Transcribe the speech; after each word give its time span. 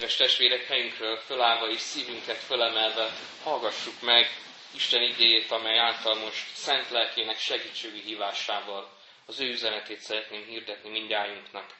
Kedves 0.00 0.18
testvérek, 0.18 0.66
helyünkről 0.66 1.16
fölállva 1.16 1.68
és 1.70 1.80
szívünket 1.80 2.36
fölemelve 2.36 3.12
hallgassuk 3.42 4.00
meg 4.02 4.26
Isten 4.74 5.02
igéjét, 5.02 5.50
amely 5.50 5.78
által 5.78 6.14
most 6.14 6.54
szent 6.54 6.90
lelkének 6.90 7.38
segítségi 7.38 8.00
hívásával 8.00 8.96
az 9.26 9.40
ő 9.40 9.48
üzenetét 9.48 10.00
szeretném 10.00 10.44
hirdetni 10.44 10.90
mindjájunknak. 10.90 11.74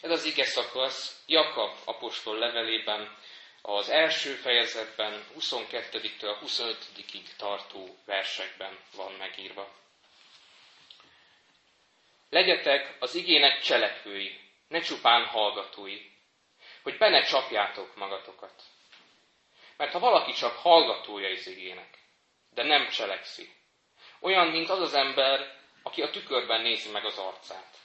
Ez 0.00 0.10
az 0.10 0.24
ige 0.24 0.44
szakasz 0.44 1.22
Jakab 1.26 1.76
apostol 1.84 2.38
levelében, 2.38 3.16
az 3.62 3.88
első 3.88 4.32
fejezetben 4.34 5.24
22-től 5.40 6.36
25-ig 6.46 7.22
tartó 7.36 7.96
versekben 8.04 8.78
van 8.96 9.12
megírva. 9.12 9.74
Legyetek 12.30 12.96
az 12.98 13.14
igének 13.14 13.60
cselekvői, 13.60 14.40
ne 14.68 14.80
csupán 14.80 15.24
hallgatói, 15.24 16.14
hogy 16.86 16.98
be 16.98 17.08
ne 17.08 17.22
csapjátok 17.22 17.96
magatokat. 17.96 18.62
Mert 19.76 19.92
ha 19.92 19.98
valaki 19.98 20.32
csak 20.32 20.56
hallgatója 20.56 21.28
az 21.28 21.46
igének, 21.46 21.98
de 22.50 22.62
nem 22.62 22.88
cselekszi, 22.88 23.48
olyan, 24.20 24.46
mint 24.46 24.68
az 24.68 24.80
az 24.80 24.94
ember, 24.94 25.58
aki 25.82 26.02
a 26.02 26.10
tükörben 26.10 26.60
nézi 26.60 26.90
meg 26.90 27.04
az 27.04 27.18
arcát. 27.18 27.78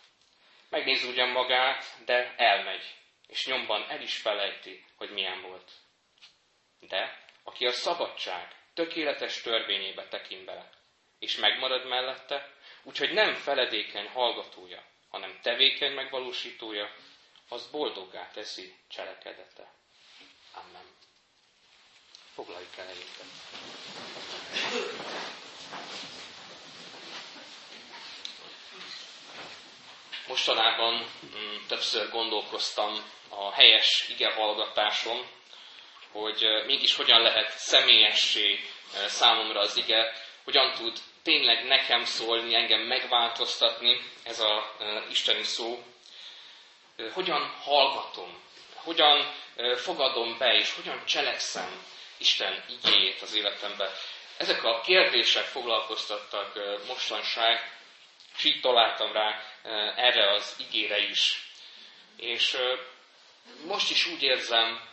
Megnézi 0.69 1.09
ugyan 1.09 1.29
magát, 1.29 1.83
de 2.05 2.35
elmegy, 2.37 2.95
és 3.27 3.47
nyomban 3.47 3.85
el 3.89 4.01
is 4.01 4.17
felejti, 4.17 4.85
hogy 4.97 5.09
milyen 5.11 5.41
volt. 5.41 5.71
De 6.79 7.23
aki 7.43 7.65
a 7.65 7.71
szabadság 7.71 8.55
tökéletes 8.73 9.41
törvényébe 9.41 10.07
tekint 10.07 10.45
bele, 10.45 10.69
és 11.19 11.35
megmarad 11.35 11.87
mellette, 11.87 12.53
úgyhogy 12.83 13.13
nem 13.13 13.33
feledékeny 13.33 14.07
hallgatója, 14.07 14.83
hanem 15.09 15.39
tevékeny 15.41 15.93
megvalósítója, 15.93 16.89
az 17.53 17.67
boldoggá 17.71 18.29
teszi 18.33 18.75
cselekedete. 18.87 19.71
Amen. 20.53 20.85
Foglaljuk 22.33 22.77
el 22.77 22.85
helyünket. 22.85 23.25
Mostanában 30.27 30.93
mm, 31.25 31.67
többször 31.67 32.09
gondolkoztam 32.09 33.03
a 33.29 33.51
helyes 33.51 34.05
igehallgatáson, 34.09 35.27
hogy 36.11 36.41
mégis 36.65 36.95
hogyan 36.95 37.21
lehet 37.21 37.57
személyessé 37.57 38.59
számomra 39.07 39.59
az 39.59 39.77
ige, 39.77 40.13
hogyan 40.43 40.73
tud 40.73 40.97
tényleg 41.23 41.65
nekem 41.65 42.03
szólni, 42.05 42.55
engem 42.55 42.81
megváltoztatni 42.81 43.99
ez 44.23 44.39
a 44.39 44.75
isteni 45.09 45.43
szó, 45.43 45.83
hogyan 47.13 47.41
hallgatom, 47.63 48.41
hogyan 48.75 49.33
fogadom 49.75 50.37
be, 50.37 50.53
és 50.53 50.73
hogyan 50.73 51.05
cselekszem 51.05 51.85
Isten 52.17 52.63
igéjét 52.69 53.21
az 53.21 53.35
életembe. 53.35 53.91
Ezek 54.37 54.63
a 54.63 54.81
kérdések 54.81 55.43
foglalkoztattak 55.43 56.59
mostanság, 56.87 57.79
és 58.37 58.43
így 58.43 58.61
találtam 58.61 59.11
rá 59.11 59.43
erre 59.95 60.31
az 60.31 60.55
igére 60.57 60.97
is. 60.97 61.49
És 62.17 62.57
most 63.65 63.91
is 63.91 64.05
úgy 64.05 64.23
érzem, 64.23 64.89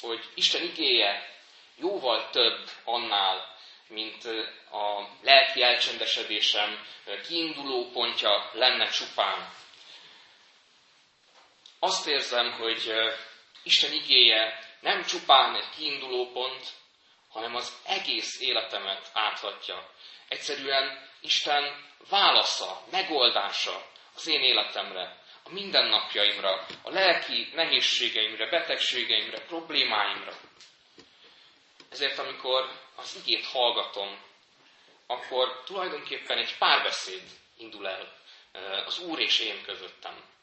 hogy 0.00 0.24
Isten 0.34 0.62
igéje 0.62 1.28
jóval 1.76 2.30
több 2.30 2.70
annál, 2.84 3.56
mint 3.88 4.24
a 4.70 5.08
lelki 5.22 5.62
elcsendesedésem 5.62 6.86
kiinduló 7.26 7.90
pontja 7.90 8.50
lenne 8.52 8.88
csupán. 8.88 9.52
Azt 11.84 12.06
érzem, 12.06 12.52
hogy 12.52 12.92
Isten 13.62 13.92
igéje 13.92 14.58
nem 14.80 15.02
csupán 15.02 15.54
egy 15.54 15.68
kiinduló 15.76 16.30
pont, 16.32 16.66
hanem 17.28 17.54
az 17.54 17.76
egész 17.84 18.40
életemet 18.40 19.10
áthatja. 19.12 19.90
Egyszerűen 20.28 21.10
Isten 21.20 21.92
válasza, 22.08 22.80
megoldása 22.90 23.86
az 24.14 24.26
én 24.26 24.40
életemre, 24.40 25.22
a 25.42 25.50
mindennapjaimra, 25.50 26.66
a 26.82 26.90
lelki 26.90 27.48
nehézségeimre, 27.54 28.50
betegségeimre, 28.50 29.40
problémáimra. 29.40 30.32
Ezért, 31.90 32.18
amikor 32.18 32.70
az 32.96 33.22
igét 33.24 33.46
hallgatom, 33.46 34.22
akkor 35.06 35.62
tulajdonképpen 35.64 36.38
egy 36.38 36.58
párbeszéd 36.58 37.22
indul 37.56 37.88
el 37.88 38.16
az 38.86 38.98
Úr 38.98 39.20
és 39.20 39.40
én 39.40 39.62
közöttem. 39.62 40.33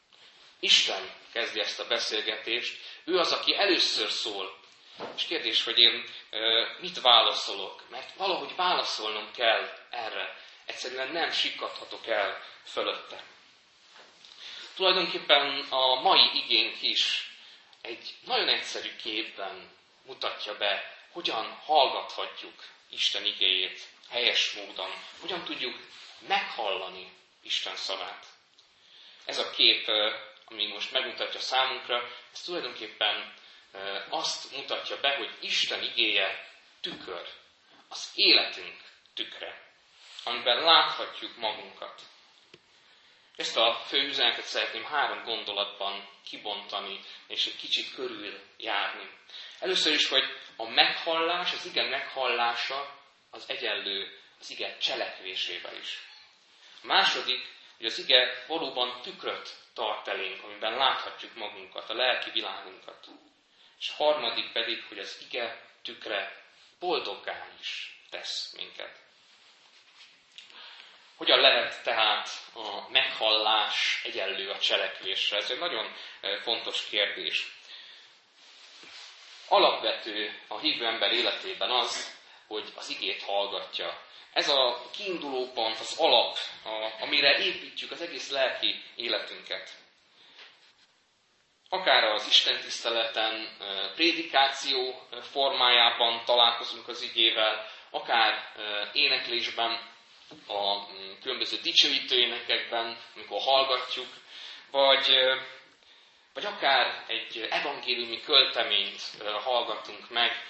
Isten 0.64 1.10
kezdi 1.32 1.60
ezt 1.60 1.80
a 1.80 1.86
beszélgetést, 1.86 2.78
ő 3.04 3.18
az, 3.18 3.32
aki 3.32 3.54
először 3.56 4.10
szól. 4.10 4.58
És 5.16 5.24
kérdés, 5.24 5.64
hogy 5.64 5.78
én 5.78 6.04
mit 6.80 7.00
válaszolok, 7.00 7.88
mert 7.90 8.14
valahogy 8.14 8.54
válaszolnom 8.56 9.30
kell 9.32 9.72
erre. 9.90 10.36
Egyszerűen 10.66 11.12
nem 11.12 11.30
sikkadhatok 11.30 12.06
el 12.06 12.42
fölötte. 12.64 13.24
Tulajdonképpen 14.74 15.66
a 15.70 16.00
mai 16.00 16.30
igénk 16.34 16.82
is 16.82 17.30
egy 17.80 18.14
nagyon 18.24 18.48
egyszerű 18.48 18.96
képben 18.96 19.70
mutatja 20.06 20.56
be, 20.56 20.96
hogyan 21.12 21.50
hallgathatjuk 21.64 22.64
Isten 22.90 23.24
igéjét 23.24 23.88
helyes 24.08 24.52
módon, 24.52 24.90
hogyan 25.20 25.44
tudjuk 25.44 25.80
meghallani 26.26 27.12
Isten 27.42 27.76
szavát. 27.76 28.26
Ez 29.24 29.38
a 29.38 29.50
kép 29.50 29.86
ami 30.52 30.66
most 30.66 30.92
megmutatja 30.92 31.40
számunkra, 31.40 32.08
ez 32.32 32.40
tulajdonképpen 32.40 33.34
azt 34.08 34.56
mutatja 34.56 35.00
be, 35.00 35.16
hogy 35.16 35.36
Isten 35.40 35.82
igéje 35.82 36.48
tükör, 36.80 37.26
az 37.88 38.10
életünk 38.14 38.80
tükre, 39.14 39.70
amiben 40.24 40.62
láthatjuk 40.62 41.36
magunkat. 41.36 42.00
Ezt 43.36 43.56
a 43.56 43.74
fő 43.86 43.98
üzenetet 43.98 44.44
szeretném 44.44 44.84
három 44.84 45.22
gondolatban 45.24 46.08
kibontani, 46.24 47.00
és 47.26 47.46
egy 47.46 47.56
kicsit 47.56 47.94
körül 47.94 48.40
járni. 48.56 49.10
Először 49.58 49.92
is, 49.92 50.08
hogy 50.08 50.24
a 50.56 50.68
meghallás, 50.68 51.52
az 51.52 51.66
ige 51.66 51.88
meghallása 51.88 52.98
az 53.30 53.44
egyenlő 53.48 54.20
az 54.40 54.50
ige 54.50 54.76
cselekvésével 54.78 55.76
is. 55.76 55.98
A 56.82 56.86
második, 56.86 57.50
hogy 57.82 57.90
az 57.90 57.98
ige 57.98 58.44
valóban 58.46 59.00
tükröt 59.02 59.56
tart 59.74 60.08
elénk, 60.08 60.42
amiben 60.44 60.76
láthatjuk 60.76 61.34
magunkat, 61.34 61.90
a 61.90 61.94
lelki 61.94 62.30
világunkat. 62.30 63.06
És 63.78 63.90
harmadik 63.90 64.52
pedig, 64.52 64.84
hogy 64.88 64.98
az 64.98 65.26
ige 65.28 65.62
tükre 65.82 66.44
boldoggá 66.78 67.46
is 67.60 68.00
tesz 68.10 68.52
minket. 68.56 69.00
Hogyan 71.16 71.40
lehet 71.40 71.82
tehát 71.82 72.28
a 72.54 72.90
meghallás 72.90 74.00
egyenlő 74.04 74.50
a 74.50 74.58
cselekvésre? 74.58 75.36
Ez 75.36 75.50
egy 75.50 75.58
nagyon 75.58 75.94
e, 76.20 76.40
fontos 76.40 76.84
kérdés. 76.88 77.46
Alapvető 79.48 80.40
a 80.48 80.58
hívő 80.58 80.86
ember 80.86 81.12
életében 81.12 81.70
az, 81.70 82.18
hogy 82.46 82.72
az 82.74 82.88
igét 82.88 83.22
hallgatja. 83.22 84.02
Ez 84.32 84.48
a 84.48 84.90
kiinduló 84.92 85.50
pont, 85.54 85.78
az 85.78 85.96
alap, 85.98 86.36
a, 86.64 87.02
amire 87.02 87.38
építjük 87.38 87.90
az 87.90 88.00
egész 88.00 88.30
lelki 88.30 88.82
életünket. 88.94 89.70
Akár 91.68 92.04
az 92.04 92.26
Isten 92.26 92.60
tiszteleten, 92.60 93.56
prédikáció 93.94 95.06
formájában 95.20 96.24
találkozunk 96.24 96.88
az 96.88 97.02
igével, 97.02 97.68
akár 97.90 98.52
éneklésben, 98.92 99.90
a 100.46 100.86
különböző 101.22 101.56
dicsőítő 101.56 102.18
énekekben, 102.18 102.98
amikor 103.14 103.40
hallgatjuk, 103.40 104.08
vagy, 104.70 105.16
vagy 106.34 106.44
akár 106.44 107.04
egy 107.06 107.46
evangéliumi 107.50 108.20
költeményt 108.20 109.00
hallgatunk 109.42 110.10
meg, 110.10 110.44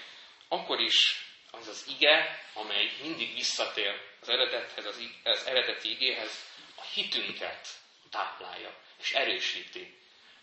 akkor 0.47 0.79
is 0.79 1.22
az 1.53 1.67
az 1.67 1.85
ige, 1.87 2.39
amely 2.53 2.91
mindig 3.01 3.33
visszatér 3.33 4.01
az 4.21 4.29
eredethez, 4.29 4.85
az, 4.85 5.01
az 5.23 5.45
eredeti 5.45 5.89
igéhez, 5.89 6.45
a 6.75 6.81
hitünket 6.93 7.67
táplálja 8.09 8.77
és 8.99 9.11
erősíti. 9.11 9.97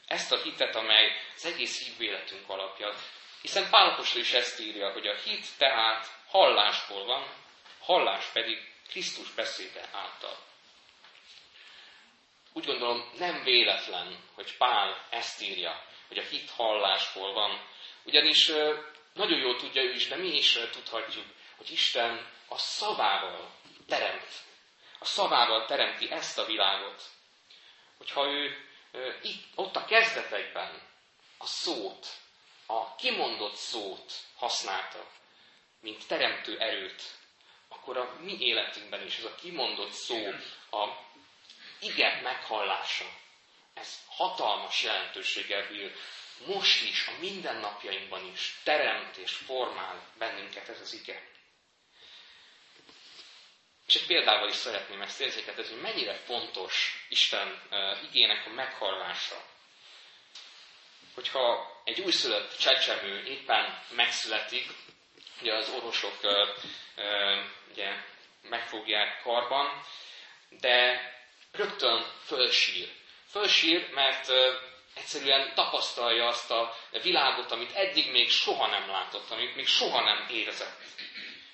Ezt 0.07 0.33
a 0.33 0.43
hitet, 0.43 0.75
amely 0.75 1.13
az 1.35 1.45
egész 1.45 1.85
hívvéletünk 1.85 2.49
alapja. 2.49 2.95
Hiszen 3.41 3.71
Pálapostól 3.71 4.21
is 4.21 4.33
ezt 4.33 4.61
írja, 4.61 4.93
hogy 4.93 5.07
a 5.07 5.17
hit 5.17 5.47
tehát 5.59 6.07
hallásból 6.27 7.05
van, 7.05 7.35
hallás 7.81 8.25
pedig 8.27 8.59
Krisztus 8.89 9.31
beszéde 9.31 9.89
által. 9.93 10.37
Úgy 12.53 12.65
gondolom, 12.65 13.11
nem 13.19 13.43
véletlen, 13.43 14.25
hogy 14.35 14.57
Pál 14.57 15.07
ezt 15.11 15.43
írja, 15.43 15.85
hogy 16.09 16.19
a 16.19 16.23
hit 16.23 16.51
hallásból 16.51 17.33
van. 17.33 17.69
Ugyanis 18.03 18.51
nagyon 19.13 19.39
jól 19.39 19.57
tudja 19.57 19.83
ő 19.83 19.93
is, 19.93 20.09
de 20.09 20.17
mi 20.17 20.37
is 20.37 20.59
tudhatjuk, 20.73 21.27
hogy 21.57 21.71
Isten 21.71 22.31
a 22.49 22.59
szavával 22.59 23.55
teremt. 23.87 24.29
A 24.99 25.05
szavával 25.05 25.67
teremti 25.67 26.11
ezt 26.11 26.39
a 26.39 26.45
világot. 26.45 27.03
Hogyha 27.99 28.27
ő 28.27 28.69
itt, 29.23 29.45
ott 29.55 29.77
a 29.77 29.85
kezdetekben 29.85 30.83
a 31.39 31.47
szót, 31.47 32.07
a 32.67 32.95
kimondott 32.95 33.55
szót 33.55 34.13
használta, 34.37 35.11
mint 35.81 36.07
teremtő 36.07 36.59
erőt, 36.59 37.03
akkor 37.69 37.97
a 37.97 38.17
mi 38.21 38.37
életünkben 38.41 39.07
is 39.07 39.19
ez 39.19 39.25
a 39.25 39.35
kimondott 39.35 39.93
szó, 39.93 40.27
a 40.71 40.89
igen 41.81 42.23
meghallása, 42.23 43.05
ez 43.75 43.99
hatalmas 44.09 44.83
jelentőséggel 44.83 45.69
bír. 45.69 45.95
Most 46.47 46.83
is, 46.83 47.07
a 47.07 47.13
mindennapjainkban 47.21 48.31
is 48.33 48.61
teremt 48.63 49.17
és 49.17 49.33
formál 49.33 50.13
bennünket 50.19 50.69
ez 50.69 50.81
az 50.81 50.93
ige. 50.93 51.23
És 53.87 53.95
egy 53.95 54.07
példával 54.07 54.49
is 54.49 54.55
szeretném 54.55 55.03
ezt 55.03 55.21
érzékeltetni, 55.21 55.73
hogy 55.73 55.81
mennyire 55.83 56.15
fontos 56.15 57.05
Isten 57.09 57.63
igének 58.03 58.47
a 58.47 58.51
meghallása. 58.51 59.45
Hogyha 61.15 61.71
egy 61.85 62.01
újszülött 62.01 62.57
csecsemő 62.59 63.25
éppen 63.25 63.83
megszületik, 63.91 64.67
ugye 65.41 65.55
az 65.55 65.69
orvosok 65.69 66.19
ugye, 67.71 68.05
megfogják 68.43 69.23
karban, 69.23 69.83
de 70.49 71.01
rögtön 71.53 72.13
fölsír. 72.25 72.93
Fölsír, 73.31 73.91
mert 73.91 74.29
egyszerűen 75.01 75.55
tapasztalja 75.55 76.27
azt 76.27 76.51
a 76.51 76.77
világot, 77.03 77.51
amit 77.51 77.75
eddig 77.75 78.11
még 78.11 78.31
soha 78.31 78.67
nem 78.67 78.89
látott, 78.89 79.31
amit 79.31 79.55
még 79.55 79.67
soha 79.67 80.01
nem 80.01 80.27
érzett. 80.31 80.81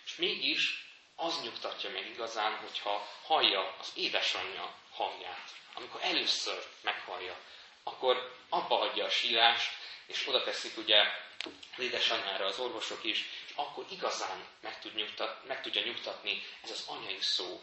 És 0.04 0.16
mégis 0.16 0.84
az 1.16 1.40
nyugtatja 1.42 1.90
meg 1.90 2.06
igazán, 2.06 2.52
hogyha 2.56 3.08
hallja 3.22 3.74
az 3.78 3.92
édesanyja 3.94 4.74
hangját. 4.90 5.50
Amikor 5.74 6.00
először 6.02 6.62
meghallja, 6.82 7.36
akkor 7.82 8.32
abba 8.48 8.76
hagyja 8.76 9.04
a 9.04 9.10
sírást, 9.10 9.70
és 10.06 10.26
oda 10.28 10.42
teszik 10.42 10.76
ugye 10.76 10.96
az 11.44 11.82
édesanyjára 11.82 12.44
az 12.44 12.58
orvosok 12.58 13.04
is, 13.04 13.24
és 13.46 13.52
akkor 13.54 13.86
igazán 13.90 14.44
meg, 14.60 14.78
tud 14.78 14.94
nyugtat, 14.94 15.46
meg 15.46 15.62
tudja 15.62 15.82
nyugtatni 15.82 16.42
ez 16.62 16.70
az 16.70 16.84
anyai 16.88 17.20
szó. 17.20 17.60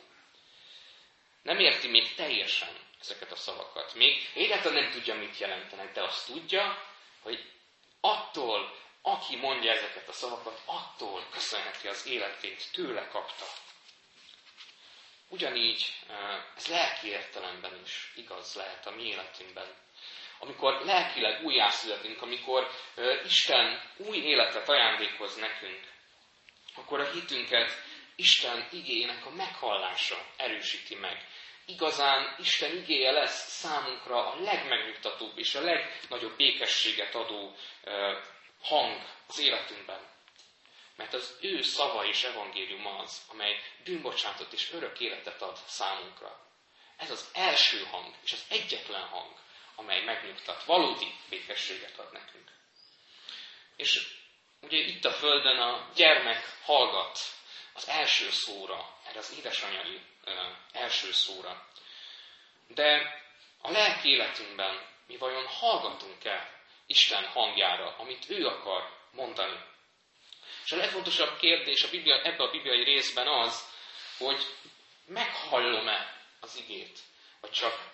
Nem 1.42 1.60
érti 1.60 1.88
még 1.88 2.16
teljesen 2.16 2.78
ezeket 3.04 3.32
a 3.32 3.36
szavakat. 3.36 3.94
Még 3.94 4.30
egyáltalán 4.34 4.84
nem 4.84 4.92
tudja, 4.92 5.16
mit 5.16 5.38
jelentenek, 5.38 5.94
de 5.94 6.02
azt 6.02 6.26
tudja, 6.26 6.84
hogy 7.22 7.52
attól, 8.02 8.76
aki 9.02 9.36
mondja 9.36 9.72
ezeket 9.72 10.08
a 10.08 10.14
szavakat, 10.14 10.62
attól 10.66 11.28
köszönheti 11.32 11.88
az 11.88 12.06
életét, 12.06 12.72
tőle 12.72 13.08
kapta. 13.08 13.46
Ugyanígy 15.28 16.00
ez 16.56 16.68
lelki 16.68 17.08
értelemben 17.08 17.82
is 17.86 18.12
igaz 18.16 18.56
lehet 18.56 18.86
a 18.86 18.92
mi 18.92 19.04
életünkben. 19.04 19.76
Amikor 20.40 20.82
lelkileg 20.86 21.44
újjászületünk, 21.44 22.22
amikor 22.22 22.72
Isten 23.26 23.92
új 23.98 24.18
életet 24.18 24.70
ajándékoz 24.70 25.36
nekünk, 25.36 25.92
akkor 26.76 27.00
a 27.00 27.12
hitünket 27.12 27.72
Isten 28.16 28.68
igének 28.72 29.26
a 29.26 29.30
meghallása 29.30 30.26
erősíti 30.38 30.96
meg. 30.96 31.28
Igazán 31.65 32.36
Isten 32.39 32.75
igéje 32.75 33.12
lesz 33.12 33.50
számunkra 33.50 34.31
a 34.31 34.39
legmegnyugtatóbb 34.42 35.38
és 35.38 35.56
a 35.56 35.62
legnagyobb 35.62 36.36
békességet 36.38 37.15
adó 37.15 37.56
hang 38.62 39.01
az 39.27 39.39
életünkben. 39.39 40.12
Mert 40.95 41.13
az 41.13 41.38
ő 41.42 41.62
szava 41.62 42.06
és 42.06 42.24
evangélium 42.24 42.86
az, 42.86 43.21
amely 43.27 43.62
bűnbocsátot 43.83 44.54
és 44.54 44.71
örök 44.74 45.00
életet 45.00 45.42
ad 45.42 45.57
számunkra. 45.65 46.39
Ez 46.98 47.12
az 47.12 47.30
első 47.33 47.83
hang, 47.83 48.15
és 48.24 48.31
az 48.31 48.45
egyetlen 48.50 49.07
hang, 49.07 49.31
amely 49.75 50.04
megnyugtat, 50.04 50.63
valódi 50.63 51.13
békességet 51.30 52.00
ad 52.00 52.12
nekünk. 52.12 52.51
És 53.75 54.07
ugye 54.62 54.77
itt 54.77 55.06
a 55.06 55.12
Földön 55.12 55.57
a 55.57 55.89
gyermek 55.95 56.57
hallgat 56.63 57.19
az 57.74 57.88
első 57.88 58.30
szóra, 58.31 58.98
erre 59.08 59.20
az 59.20 59.34
édesanyai 59.38 60.02
első 60.72 61.12
szóra. 61.12 61.68
De 62.68 63.22
a 63.62 63.72
lelki 63.72 64.10
életünkben 64.10 64.88
mi 65.08 65.18
vajon 65.18 65.48
hallgatunk-e 65.48 66.62
Isten 66.86 67.25
hangjára, 67.25 67.96
amit 67.98 68.30
ő 68.30 68.48
akar 68.48 68.98
mondani. 69.12 69.60
És 70.64 70.72
a 70.72 70.75
legfontosabb 70.75 71.38
kérdés 71.38 71.84
a 71.84 71.90
Biblia, 71.90 72.22
ebbe 72.22 72.44
a 72.44 72.52
bibliai 72.52 72.84
részben 72.84 73.28
az, 73.28 73.70
hogy 74.18 74.46
meghallom-e 75.06 76.25
az 76.40 76.56
igét, 76.56 77.00
vagy 77.42 77.52
csak 77.52 77.92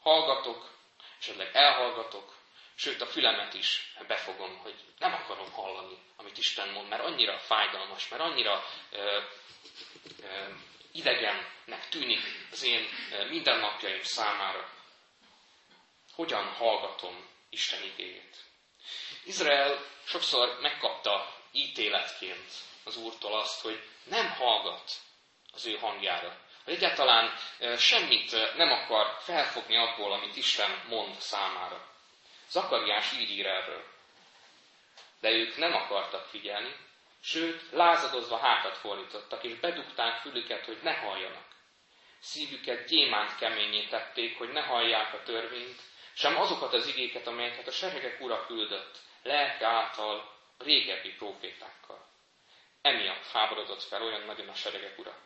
hallgatok, 0.00 0.70
esetleg 1.18 1.50
elhallgatok, 1.52 2.34
sőt 2.76 3.00
a 3.00 3.06
fülemet 3.06 3.54
is 3.54 3.94
befogom, 4.06 4.56
hogy 4.58 4.74
nem 4.98 5.12
akarom 5.12 5.52
hallani, 5.52 5.98
amit 6.16 6.38
Isten 6.38 6.68
mond, 6.68 6.88
mert 6.88 7.02
annyira 7.04 7.38
fájdalmas, 7.38 8.08
mert 8.08 8.22
annyira 8.22 8.64
ö, 8.90 9.20
ö, 10.22 10.48
idegennek 10.92 11.88
tűnik 11.88 12.20
az 12.50 12.62
én 12.62 12.88
mindennapjaim 13.28 14.02
számára. 14.02 14.70
Hogyan 16.14 16.44
hallgatom 16.44 17.28
Isten 17.50 17.82
igéjét. 17.82 18.36
Izrael 19.24 19.84
sokszor 20.04 20.58
megkapta 20.60 21.34
ítéletként 21.52 22.50
az 22.84 22.96
Úrtól 22.96 23.38
azt, 23.38 23.60
hogy 23.60 23.82
nem 24.04 24.30
hallgat 24.30 24.90
az 25.52 25.66
ő 25.66 25.76
hangjára. 25.76 26.38
Hogy 26.64 26.74
egyáltalán 26.74 27.34
semmit 27.78 28.54
nem 28.56 28.72
akar 28.72 29.16
felfogni 29.20 29.76
abból, 29.76 30.12
amit 30.12 30.36
Isten 30.36 30.84
mond 30.88 31.20
számára. 31.20 31.95
Zakariás 32.50 33.12
így 33.12 33.30
ír 33.30 33.46
erről. 33.46 33.84
De 35.20 35.30
ők 35.30 35.56
nem 35.56 35.74
akartak 35.74 36.26
figyelni, 36.26 36.76
sőt, 37.20 37.62
lázadozva 37.72 38.36
hátat 38.36 38.76
fordítottak, 38.76 39.44
és 39.44 39.54
bedugták 39.54 40.20
fülüket, 40.20 40.64
hogy 40.64 40.78
ne 40.82 40.92
halljanak. 40.92 41.46
Szívüket 42.18 42.88
gyémánt 42.88 43.36
keményé 43.36 43.86
tették, 43.86 44.38
hogy 44.38 44.52
ne 44.52 44.60
hallják 44.60 45.14
a 45.14 45.22
törvényt, 45.22 45.80
sem 46.12 46.36
azokat 46.36 46.72
az 46.72 46.86
igéket, 46.86 47.26
amelyeket 47.26 47.66
a 47.66 47.70
seregek 47.70 48.20
ura 48.20 48.46
küldött, 48.46 48.98
lelke 49.22 49.66
által 49.66 50.34
régebbi 50.58 51.12
profétákkal. 51.12 52.06
Emiatt 52.82 53.26
háborodott 53.26 53.82
fel 53.82 54.02
olyan 54.02 54.22
nagyon 54.22 54.48
a 54.48 54.54
seregek 54.54 54.98
ura. 54.98 55.18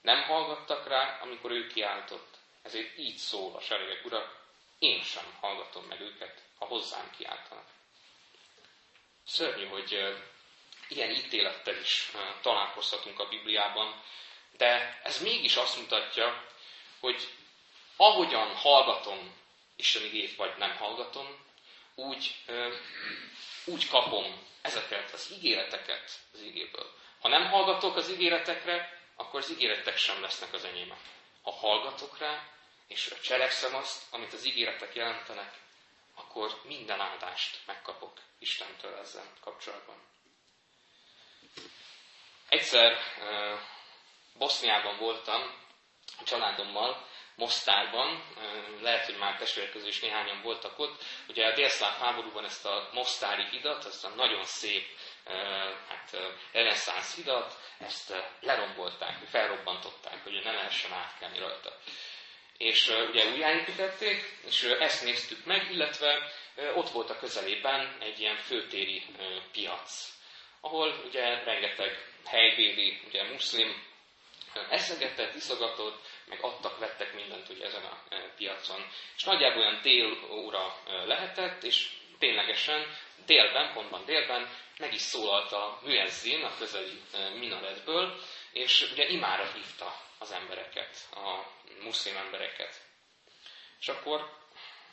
Nem 0.00 0.22
hallgattak 0.22 0.88
rá, 0.88 1.18
amikor 1.22 1.50
ő 1.50 1.66
kiáltott. 1.66 2.36
Ezért 2.62 2.98
így 2.98 3.16
szól 3.16 3.54
a 3.56 3.60
seregek 3.60 4.04
ura, 4.04 4.32
én 4.78 5.02
sem 5.02 5.24
hallgatom 5.40 5.84
meg 5.84 6.00
őket, 6.00 6.42
ha 6.64 6.70
hozzám 6.70 7.10
kiáltanak. 7.16 7.66
Szörnyű, 9.26 9.66
hogy 9.66 10.16
ilyen 10.88 11.10
ítélettel 11.10 11.76
is 11.76 12.10
találkozhatunk 12.42 13.20
a 13.20 13.28
Bibliában, 13.28 14.02
de 14.56 15.00
ez 15.02 15.22
mégis 15.22 15.56
azt 15.56 15.76
mutatja, 15.76 16.48
hogy 17.00 17.28
ahogyan 17.96 18.54
hallgatom 18.54 19.42
Isten 19.76 20.02
igét 20.02 20.36
vagy 20.36 20.56
nem 20.56 20.76
hallgatom, 20.76 21.44
úgy, 21.94 22.36
úgy 23.64 23.88
kapom 23.88 24.46
ezeket 24.62 25.12
az 25.12 25.32
ígéreteket 25.32 26.20
az 26.32 26.40
igéből. 26.40 26.92
Ha 27.20 27.28
nem 27.28 27.48
hallgatok 27.50 27.96
az 27.96 28.10
ígéretekre, 28.10 29.00
akkor 29.16 29.40
az 29.40 29.50
ígéretek 29.50 29.96
sem 29.96 30.20
lesznek 30.20 30.52
az 30.52 30.64
enyémek. 30.64 31.00
Ha 31.42 31.50
hallgatok 31.50 32.18
rá, 32.18 32.48
és 32.86 33.14
cselekszem 33.22 33.74
azt, 33.74 34.02
amit 34.10 34.32
az 34.32 34.46
ígéretek 34.46 34.94
jelentenek, 34.94 35.63
akkor 36.34 36.60
minden 36.64 37.00
áldást 37.00 37.58
megkapok 37.66 38.12
Istentől 38.38 38.94
ezzel 38.96 39.32
kapcsolatban. 39.40 39.96
Egyszer 42.48 42.98
Boszniában 44.38 44.96
voltam 44.98 45.42
a 46.18 46.24
családommal, 46.24 47.06
Mostárban, 47.36 48.24
lehet, 48.80 49.04
hogy 49.04 49.16
már 49.16 49.36
testvérek 49.38 49.70
közül 49.72 49.88
is 49.88 50.00
néhányan 50.00 50.42
voltak 50.42 50.78
ott. 50.78 51.02
Ugye 51.28 51.46
a 51.46 51.54
délszláv 51.54 51.98
háborúban 51.98 52.44
ezt 52.44 52.66
a 52.66 52.88
Mostári 52.92 53.44
hidat, 53.50 53.84
ezt 53.84 54.04
a 54.04 54.08
nagyon 54.08 54.44
szép 54.44 54.86
hát, 55.88 56.16
reneszánsz 56.52 57.14
hidat, 57.14 57.58
ezt 57.78 58.14
lerombolták, 58.40 59.18
felrobbantották, 59.30 60.22
hogy 60.22 60.40
ne 60.44 60.52
lehessen 60.52 60.92
átkelni 60.92 61.38
rajta. 61.38 61.78
És 62.58 62.88
ugye 63.10 63.32
újjáépítették, 63.32 64.38
és 64.46 64.62
ezt 64.62 65.04
néztük 65.04 65.44
meg, 65.44 65.70
illetve 65.70 66.32
ott 66.74 66.90
volt 66.90 67.10
a 67.10 67.18
közelében 67.18 67.96
egy 68.00 68.20
ilyen 68.20 68.36
főtéri 68.36 69.02
piac, 69.52 70.12
ahol 70.60 71.02
ugye 71.06 71.44
rengeteg 71.44 72.12
helybéli, 72.24 73.00
ugye 73.06 73.22
muszlim 73.22 73.82
eszegetett, 74.70 75.34
iszogatott, 75.34 76.04
meg 76.28 76.38
adtak, 76.42 76.78
vettek 76.78 77.14
mindent 77.14 77.48
ugye 77.48 77.64
ezen 77.64 77.84
a 77.84 78.02
piacon. 78.36 78.86
És 79.16 79.24
nagyjából 79.24 79.62
olyan 79.62 79.80
tél 79.80 80.18
óra 80.30 80.76
lehetett, 81.06 81.62
és 81.62 81.88
ténylegesen 82.18 82.96
délben, 83.26 83.72
pontban 83.72 84.04
délben 84.04 84.48
meg 84.78 84.94
is 84.94 85.00
szólalt 85.00 85.52
a 85.52 85.78
műezzin 85.82 86.44
a 86.44 86.56
közeli 86.58 87.00
minaretből, 87.38 88.20
és 88.52 88.90
ugye 88.92 89.08
imára 89.08 89.52
hívta 89.52 89.96
az 90.18 90.32
embereket, 90.32 90.96
a 91.12 91.40
muszlim 91.82 92.16
embereket. 92.16 92.80
És 93.80 93.88
akkor 93.88 94.42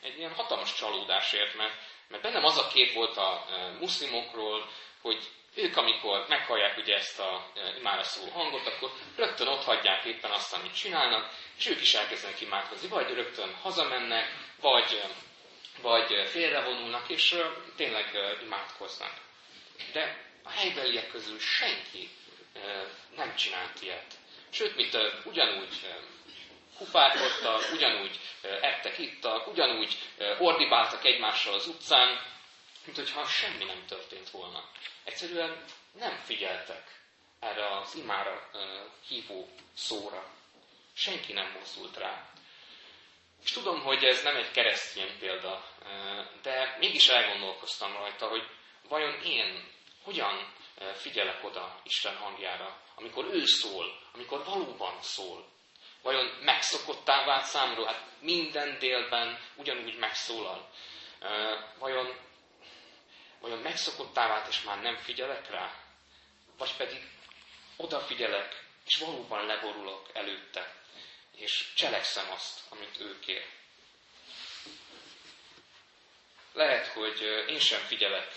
egy 0.02 0.18
ilyen 0.18 0.34
hatalmas 0.34 0.74
csalódás 0.74 1.34
ért, 1.34 1.56
mert 1.56 1.74
Mert 2.08 2.24
bennem 2.24 2.44
az 2.44 2.58
a 2.58 2.68
kép 2.68 2.94
volt 2.94 3.18
a 3.18 3.46
muszlimokról, 3.80 4.70
hogy 5.02 5.30
ők, 5.56 5.78
amikor 5.78 6.26
meghallják 6.28 6.78
ugye 6.78 6.96
ezt 6.96 7.20
a 7.20 7.52
imára 7.78 8.04
szóló 8.04 8.32
hangot, 8.32 8.68
akkor 8.68 8.92
rögtön 9.16 9.48
ott 9.48 9.64
hagyják 9.64 10.04
éppen 10.06 10.32
azt, 10.32 10.54
amit 10.54 10.76
csinálnak, 10.76 11.34
és 11.58 11.68
ők 11.68 11.82
is 11.82 11.94
elkezdenek 11.94 12.42
imádkozni. 12.42 12.88
Vagy 12.88 13.14
rögtön 13.14 13.56
hazamennek, 13.62 14.34
vagy, 14.62 15.04
vagy 15.82 16.30
félrevonulnak, 16.30 17.10
és 17.10 17.36
tényleg 17.76 18.38
imádkoznak. 18.44 19.14
De 19.94 20.30
a 20.44 20.50
helybeliek 20.50 21.08
közül 21.12 21.40
senki 21.40 22.10
nem 23.16 23.36
csinált 23.36 23.82
ilyet. 23.82 24.14
Sőt, 24.50 24.76
mit 24.76 24.98
ugyanúgy 25.24 25.88
kupálkodtak, 26.78 27.72
ugyanúgy 27.74 28.20
ettek, 28.42 28.98
ittak, 28.98 29.48
ugyanúgy 29.48 29.98
ordibáltak 30.40 31.06
egymással 31.06 31.54
az 31.54 31.68
utcán, 31.68 32.22
mint 32.86 32.98
hogyha 32.98 33.26
semmi 33.26 33.64
nem 33.64 33.86
történt 33.88 34.30
volna. 34.30 34.70
Egyszerűen 35.04 35.64
nem 36.00 36.22
figyeltek 36.26 37.00
erre 37.40 37.78
az 37.78 37.96
imára 37.96 38.50
hívó 39.08 39.50
szóra. 39.76 40.26
Senki 40.94 41.34
nem 41.34 41.52
mozdult 41.60 41.98
rá. 41.98 42.30
És 43.44 43.52
tudom, 43.52 43.82
hogy 43.82 44.04
ez 44.04 44.24
nem 44.24 44.36
egy 44.36 44.52
keresztény 44.52 45.18
példa, 45.20 45.66
de 46.42 46.76
mégis 46.80 47.08
elgondolkoztam 47.08 47.94
rajta, 47.94 48.28
hogy 48.28 48.48
vajon 48.88 49.22
én 49.24 49.70
hogyan 50.04 50.54
figyelek 50.96 51.44
oda 51.44 51.80
Isten 51.84 52.16
hangjára, 52.16 52.82
amikor 52.96 53.26
ő 53.26 53.46
szól, 53.46 54.00
amikor 54.14 54.44
valóban 54.46 55.02
szól. 55.02 55.50
Vajon 56.02 56.26
megszokottá 56.26 57.26
vált 57.26 57.46
számról? 57.46 57.86
Hát 57.86 58.06
minden 58.20 58.80
délben 58.80 59.40
ugyanúgy 59.56 59.98
megszólal. 59.98 60.70
Vajon, 61.78 62.16
vajon 63.40 63.60
megszokottá 63.60 64.28
vált, 64.28 64.48
és 64.48 64.62
már 64.62 64.82
nem 64.82 64.98
figyelek 64.98 65.50
rá? 65.50 65.74
Vagy 66.58 66.76
pedig 66.78 67.10
odafigyelek, 67.78 68.66
és 68.86 68.98
valóban 68.98 69.46
leborulok 69.46 70.10
előtte, 70.14 70.76
és 71.36 71.74
cselekszem 71.76 72.32
azt, 72.32 72.60
amit 72.70 73.00
ő 73.00 73.20
kér. 73.20 73.61
Lehet, 76.54 76.88
hogy 76.88 77.22
én 77.48 77.60
sem 77.60 77.80
figyelek 77.82 78.34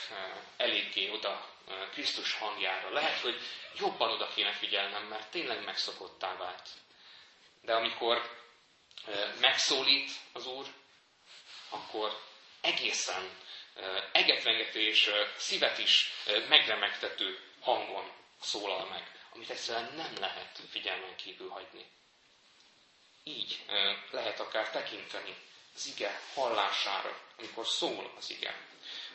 eléggé 0.57 1.11
oda 1.11 1.49
Krisztus 1.93 2.33
hangjára. 2.35 2.93
Lehet, 2.93 3.21
hogy 3.21 3.41
jobban 3.79 4.11
oda 4.11 4.29
kéne 4.35 4.53
figyelnem, 4.53 5.03
mert 5.07 5.31
tényleg 5.31 5.65
megszokottá 5.65 6.37
vált. 6.37 6.69
De 7.63 7.75
amikor 7.75 8.43
megszólít 9.41 10.11
az 10.33 10.47
Úr, 10.47 10.67
akkor 11.69 12.21
egészen 12.61 13.39
egetvengető 14.13 14.81
és 14.81 15.11
szívet 15.37 15.79
is 15.79 16.11
megremegtető 16.49 17.39
hangon 17.61 18.13
szólal 18.41 18.87
meg, 18.87 19.13
amit 19.33 19.51
egyszerűen 19.51 19.93
nem 19.95 20.15
lehet 20.21 20.59
figyelmen 20.71 21.17
kívül 21.17 21.49
hagyni. 21.49 21.87
Így 23.25 23.65
lehet 24.11 24.41
akár 24.41 24.71
tekinteni 24.71 25.37
az 25.75 25.93
ige 25.97 26.21
hallására, 26.35 27.21
amikor 27.39 27.67
szól 27.67 28.13
az 28.17 28.31
ige. 28.31 28.55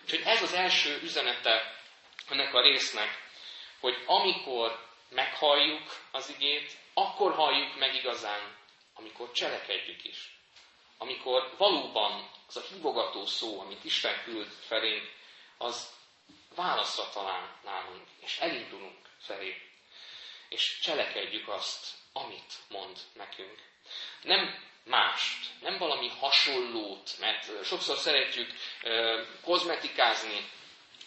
Úgyhogy 0.04 0.22
ez 0.26 0.42
az 0.42 0.54
első 0.54 1.00
üzenete 1.02 1.80
ennek 2.30 2.54
a 2.54 2.62
résznek, 2.62 3.30
hogy 3.80 4.04
amikor 4.06 4.88
meghalljuk 5.10 6.06
az 6.12 6.30
igét, 6.30 6.78
akkor 6.94 7.34
halljuk 7.34 7.78
meg 7.78 7.96
igazán, 7.96 8.58
amikor 8.94 9.32
cselekedjük 9.32 10.04
is. 10.04 10.38
Amikor 10.98 11.56
valóban 11.58 12.32
az 12.48 12.58
a 12.58 12.62
hívogató 12.62 13.26
szó, 13.26 13.60
amit 13.60 13.84
Isten 13.84 14.24
küld 14.24 14.52
felénk, 14.68 15.12
az 15.58 15.94
válaszra 16.56 17.10
talál 17.10 17.60
nálunk, 17.64 18.08
és 18.20 18.38
elindulunk 18.38 19.10
felé. 19.20 19.62
És 20.50 20.80
cselekedjük 20.80 21.48
azt, 21.48 21.94
amit 22.14 22.54
mond 22.70 22.98
nekünk. 23.14 23.60
Nem 24.22 24.69
mást, 24.90 25.48
nem 25.62 25.78
valami 25.78 26.08
hasonlót, 26.20 27.10
mert 27.20 27.66
sokszor 27.66 27.98
szeretjük 27.98 28.52
kozmetikázni 29.44 30.50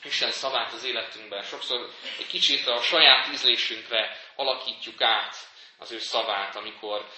Isten 0.04 0.30
szavát 0.30 0.72
az 0.72 0.84
életünkben. 0.84 1.42
Sokszor 1.42 1.90
egy 2.18 2.26
kicsit 2.26 2.66
a 2.66 2.80
saját 2.80 3.28
ízlésünkre 3.32 4.18
alakítjuk 4.36 5.00
át 5.00 5.36
az 5.78 5.92
ő 5.92 5.98
szavát, 5.98 6.56
amikor 6.56 7.08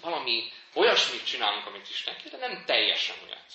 valami 0.00 0.52
olyasmit 0.74 1.26
csinálunk, 1.26 1.66
amit 1.66 1.88
Isten 1.88 2.16
kér, 2.16 2.30
de 2.30 2.36
nem 2.36 2.64
teljesen 2.64 3.16
olyat. 3.26 3.52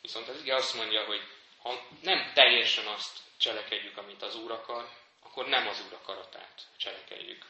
Viszont 0.00 0.28
az 0.28 0.40
ige 0.40 0.54
azt 0.54 0.74
mondja, 0.74 1.04
hogy 1.04 1.22
ha 1.62 1.86
nem 2.02 2.30
teljesen 2.34 2.86
azt 2.86 3.18
cselekedjük, 3.38 3.96
amit 3.96 4.22
az 4.22 4.36
Úr 4.36 4.50
akar, 4.50 4.88
akkor 5.22 5.46
nem 5.46 5.68
az 5.68 5.82
Úr 5.86 5.94
akaratát 5.94 6.62
cselekedjük. 6.76 7.44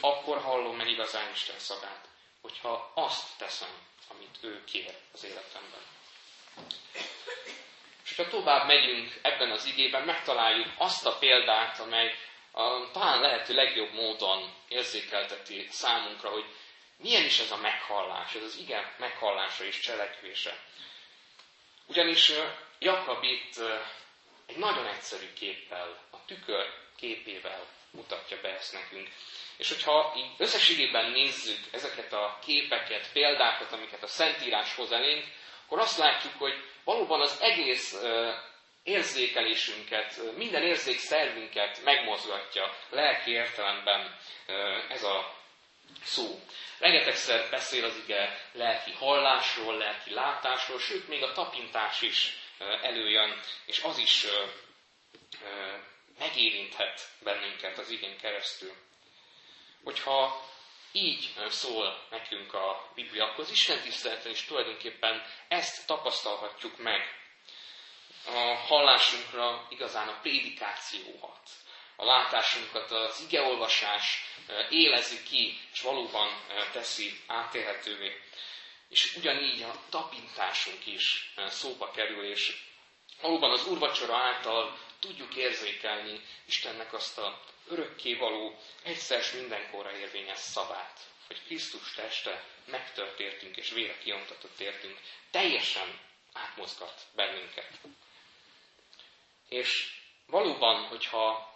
Akkor 0.00 0.38
hallom 0.38 0.76
meg 0.76 0.88
igazán 0.88 1.30
Isten 1.32 1.58
szavát, 1.58 2.08
hogyha 2.40 2.92
azt 2.94 3.38
teszem, 3.38 3.86
amit 4.08 4.38
ő 4.40 4.64
kér 4.64 4.94
az 5.12 5.24
életemben. 5.24 5.80
És 8.04 8.16
ha 8.16 8.28
tovább 8.28 8.66
megyünk 8.66 9.18
ebben 9.22 9.50
az 9.50 9.64
igében, 9.64 10.02
megtaláljuk 10.04 10.68
azt 10.76 11.06
a 11.06 11.18
példát, 11.18 11.78
amely 11.80 12.14
a, 12.50 12.90
talán 12.90 13.20
lehető 13.20 13.54
legjobb 13.54 13.92
módon 13.92 14.54
érzékelteti 14.68 15.68
számunkra, 15.70 16.30
hogy 16.30 16.44
milyen 16.96 17.24
is 17.24 17.38
ez 17.38 17.50
a 17.50 17.56
meghallás, 17.56 18.34
ez 18.34 18.42
az 18.42 18.56
igen 18.56 18.94
meghallása 18.98 19.64
és 19.64 19.80
cselekvése. 19.80 20.58
Ugyanis 21.86 22.32
Jakab 22.78 23.22
itt 23.22 23.60
egy 24.46 24.56
nagyon 24.56 24.86
egyszerű 24.86 25.32
képpel, 25.32 25.98
a 26.10 26.24
tükör 26.26 26.66
képével 26.96 27.66
mutatja 27.98 28.36
be 28.42 28.48
ezt 28.48 28.72
nekünk. 28.72 29.08
És 29.56 29.68
hogyha 29.68 30.12
így 30.16 30.30
összességében 30.36 31.10
nézzük 31.10 31.58
ezeket 31.70 32.12
a 32.12 32.38
képeket, 32.44 33.12
példákat, 33.12 33.72
amiket 33.72 34.02
a 34.02 34.06
Szentírás 34.06 34.74
hoz 34.74 34.92
elénk, 34.92 35.24
akkor 35.64 35.78
azt 35.80 35.98
látjuk, 35.98 36.34
hogy 36.38 36.54
valóban 36.84 37.20
az 37.20 37.36
egész 37.40 37.96
érzékelésünket, 38.82 40.20
minden 40.36 40.62
érzékszervünket 40.62 41.80
megmozgatja 41.84 42.76
lelki 42.90 43.30
értelemben 43.30 44.18
ez 44.88 45.02
a 45.02 45.34
szó. 46.02 46.40
Rengetegszer 46.78 47.50
beszél 47.50 47.84
az 47.84 47.96
ige 48.04 48.40
lelki 48.52 48.92
hallásról, 48.92 49.76
lelki 49.76 50.10
látásról, 50.14 50.78
sőt, 50.78 51.08
még 51.08 51.22
a 51.22 51.32
tapintás 51.32 52.02
is 52.02 52.36
előjön, 52.82 53.40
és 53.66 53.82
az 53.82 53.98
is 53.98 54.26
megérinthet 56.18 57.00
bennünket 57.22 57.78
az 57.78 57.90
igén 57.90 58.18
keresztül. 58.18 58.72
Hogyha 59.84 60.46
így 60.92 61.34
szól 61.48 62.06
nekünk 62.10 62.54
a 62.54 62.90
Biblia, 62.94 63.24
akkor 63.24 63.44
az 63.44 63.50
Isten 63.50 63.80
tiszteleten 63.80 64.32
is 64.32 64.44
tulajdonképpen 64.44 65.22
ezt 65.48 65.86
tapasztalhatjuk 65.86 66.78
meg. 66.78 67.16
A 68.26 68.54
hallásunkra 68.66 69.66
igazán 69.68 70.08
a 70.08 70.18
prédikáció 70.20 71.18
hat. 71.20 71.50
A 71.96 72.04
látásunkat 72.04 72.90
az 72.90 73.20
igeolvasás 73.28 74.24
élezi 74.70 75.22
ki, 75.22 75.60
és 75.72 75.80
valóban 75.80 76.28
teszi 76.72 77.20
átélhetővé. 77.26 78.20
És 78.88 79.16
ugyanígy 79.16 79.62
a 79.62 79.80
tapintásunk 79.88 80.86
is 80.86 81.34
szóba 81.46 81.90
kerül, 81.90 82.24
és 82.24 82.62
valóban 83.20 83.50
az 83.50 83.66
úrvacsora 83.66 84.16
által 84.16 84.78
tudjuk 85.00 85.34
érzékelni 85.34 86.20
Istennek 86.46 86.92
azt 86.92 87.18
a 87.18 87.40
örökkévaló, 87.68 88.58
egyszer 88.82 89.24
mindenkorra 89.34 89.96
érvényes 89.96 90.38
szavát, 90.38 91.00
hogy 91.26 91.42
Krisztus 91.44 91.92
teste 91.94 92.44
megtört 92.64 93.20
értünk 93.20 93.56
és 93.56 93.70
vére 93.70 93.98
kiontatott 93.98 94.60
értünk, 94.60 94.98
teljesen 95.30 96.00
átmozgat 96.32 97.06
bennünket. 97.14 97.70
És 99.48 99.96
valóban, 100.26 100.86
hogyha 100.86 101.52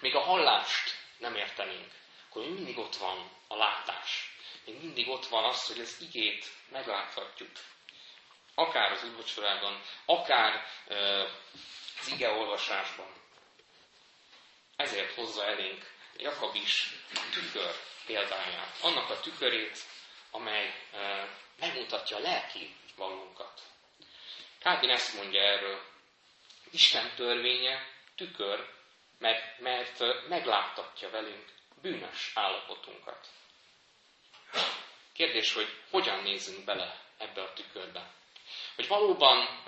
még 0.00 0.14
a 0.14 0.20
hallást 0.20 0.96
nem 1.18 1.34
értenénk, 1.36 1.92
akkor 2.28 2.42
mindig 2.50 2.78
ott 2.78 2.96
van 2.96 3.30
a 3.48 3.56
látás. 3.56 4.36
Még 4.64 4.82
mindig 4.82 5.08
ott 5.08 5.26
van 5.26 5.44
az, 5.44 5.66
hogy 5.66 5.80
az 5.80 5.96
igét 6.00 6.46
megláthatjuk. 6.70 7.50
Akár 8.54 8.92
az 8.92 9.04
úrvacsorában, 9.04 9.82
akár 10.04 10.66
az 12.00 12.08
igeolvasásban. 12.08 13.12
Ezért 14.76 15.14
hozza 15.14 15.44
elénk 15.44 15.92
Jakab 16.16 16.54
is 16.54 16.92
tükör 17.32 17.74
példáját, 18.06 18.76
annak 18.82 19.10
a 19.10 19.20
tükörét, 19.20 19.78
amely 20.30 20.74
e, 20.92 21.28
megmutatja 21.58 22.16
a 22.16 22.20
lelki 22.20 22.74
valónkat. 22.96 23.60
Kálvin 24.58 24.90
ezt 24.90 25.14
mondja 25.14 25.40
erről, 25.40 25.82
Isten 26.70 27.14
törvénye 27.14 27.86
tükör, 28.16 28.68
mert, 29.18 29.58
mert 29.58 29.98
megláttatja 30.28 31.10
velünk 31.10 31.52
bűnös 31.82 32.30
állapotunkat. 32.34 33.28
Kérdés, 35.12 35.52
hogy 35.52 35.68
hogyan 35.90 36.22
nézzünk 36.22 36.64
bele 36.64 37.00
ebbe 37.18 37.42
a 37.42 37.52
tükörbe. 37.52 38.10
Hogy 38.78 38.88
valóban 38.88 39.62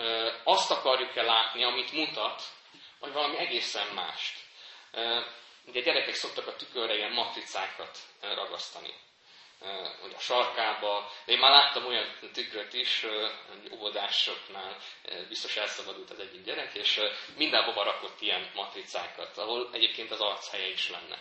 azt 0.45 0.71
akarjuk-e 0.71 1.23
látni, 1.23 1.65
amit 1.65 1.93
mutat, 1.93 2.43
vagy 2.99 3.13
valami 3.13 3.37
egészen 3.37 3.87
mást. 3.95 4.39
Ugye 5.67 5.81
gyerekek 5.81 6.15
szoktak 6.15 6.47
a 6.47 6.57
tükörre 6.57 6.97
ilyen 6.97 7.13
matricákat 7.13 7.99
ragasztani 8.21 8.95
hogy 10.01 10.15
a 10.17 10.21
sarkába, 10.21 11.11
én 11.25 11.39
már 11.39 11.51
láttam 11.51 11.87
olyan 11.87 12.19
tükröt 12.33 12.73
is, 12.73 13.07
óvodásoknál 13.73 14.77
biztos 15.29 15.57
elszabadult 15.57 16.11
az 16.11 16.19
egyik 16.19 16.45
gyerek, 16.45 16.75
és 16.75 17.01
mindenhova 17.37 17.83
rakott 17.83 18.21
ilyen 18.21 18.51
matricákat, 18.55 19.39
ahol 19.39 19.69
egyébként 19.73 20.11
az 20.11 20.21
archelye 20.21 20.69
is 20.71 20.91
lenne. 20.91 21.19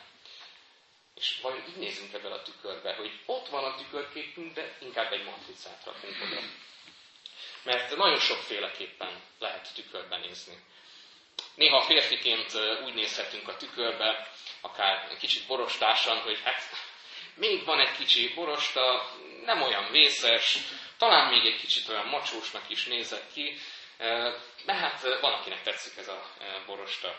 És 1.16 1.40
vajon 1.42 1.64
így 1.70 1.76
nézünk 1.78 2.14
ebben 2.14 2.32
a 2.32 2.42
tükörbe, 2.42 2.96
hogy 2.96 3.20
ott 3.26 3.48
van 3.48 3.64
a 3.64 3.76
tükörképünk, 3.76 4.54
de 4.54 4.78
inkább 4.80 5.12
egy 5.12 5.24
matricát 5.24 5.84
rakunk 5.86 6.16
oda. 6.24 6.40
Mert 7.64 7.96
nagyon 7.96 8.20
sokféleképpen 8.20 9.22
lehet 9.40 9.74
tükörbe 9.74 10.18
nézni. 10.18 10.64
Néha 11.56 11.82
férfiként 11.82 12.54
úgy 12.84 12.94
nézhetünk 12.94 13.48
a 13.48 13.58
tükörbe, 13.58 14.32
akár 14.62 15.18
kicsit 15.18 15.48
borostásan, 15.48 16.18
hogy 16.18 16.42
hát 16.44 16.62
még 17.36 17.66
van 17.66 17.80
egy 17.80 17.92
kicsi 17.98 18.34
borosta, 18.34 19.12
nem 19.46 19.62
olyan 19.62 19.92
vészes, 19.92 20.58
talán 20.98 21.34
még 21.34 21.46
egy 21.46 21.60
kicsit 21.60 21.90
olyan 21.90 22.06
macsósnak 22.06 22.70
is 22.70 22.86
nézett 22.86 23.34
ki, 23.34 23.58
de 24.66 24.74
hát 24.74 25.02
van, 25.22 25.34
akinek 25.34 25.62
tetszik 25.62 25.98
ez 25.98 26.08
a 26.08 26.34
borosta. 26.66 27.16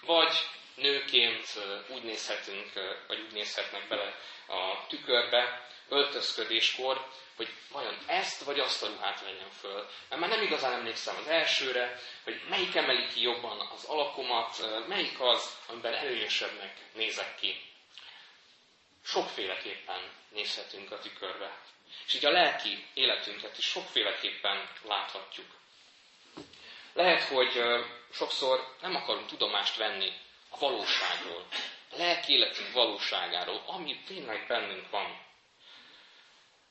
Vagy 0.00 0.34
nőként 0.74 1.46
úgy 1.88 2.02
nézhetünk, 2.02 2.72
vagy 3.06 3.20
úgy 3.20 3.32
nézhetnek 3.32 3.88
bele 3.88 4.18
a 4.46 4.86
tükörbe, 4.86 5.68
öltözködéskor, 5.88 7.06
hogy 7.36 7.48
vajon 7.70 7.98
ezt 8.06 8.42
vagy 8.42 8.58
azt 8.58 8.82
a 8.82 8.86
ruhát 8.86 9.20
vegyem 9.20 9.50
föl. 9.50 9.88
Mert 10.08 10.20
már 10.20 10.30
nem 10.30 10.42
igazán 10.42 10.72
emlékszem 10.72 11.16
az 11.16 11.26
elsőre, 11.26 12.00
hogy 12.24 12.42
melyik 12.48 12.74
emeli 12.74 13.06
ki 13.06 13.22
jobban 13.22 13.60
az 13.60 13.84
alakomat, 13.84 14.86
melyik 14.88 15.20
az, 15.20 15.58
amiben 15.66 15.94
előnyösebbnek 15.94 16.76
nézek 16.94 17.36
ki. 17.36 17.62
Sokféleképpen 19.04 20.10
nézhetünk 20.28 20.90
a 20.90 20.98
tükörbe. 20.98 21.58
És 22.06 22.14
így 22.14 22.24
a 22.24 22.30
lelki 22.30 22.86
életünket 22.94 23.58
is 23.58 23.64
sokféleképpen 23.64 24.68
láthatjuk. 24.82 25.46
Lehet, 26.92 27.22
hogy 27.22 27.62
sokszor 28.12 28.74
nem 28.80 28.94
akarunk 28.94 29.26
tudomást 29.26 29.76
venni 29.76 30.12
a 30.48 30.58
valóságról, 30.58 31.46
a 31.90 31.96
lelki 31.96 32.32
életünk 32.32 32.72
valóságáról, 32.72 33.62
ami 33.66 34.00
tényleg 34.06 34.46
bennünk 34.46 34.90
van. 34.90 35.22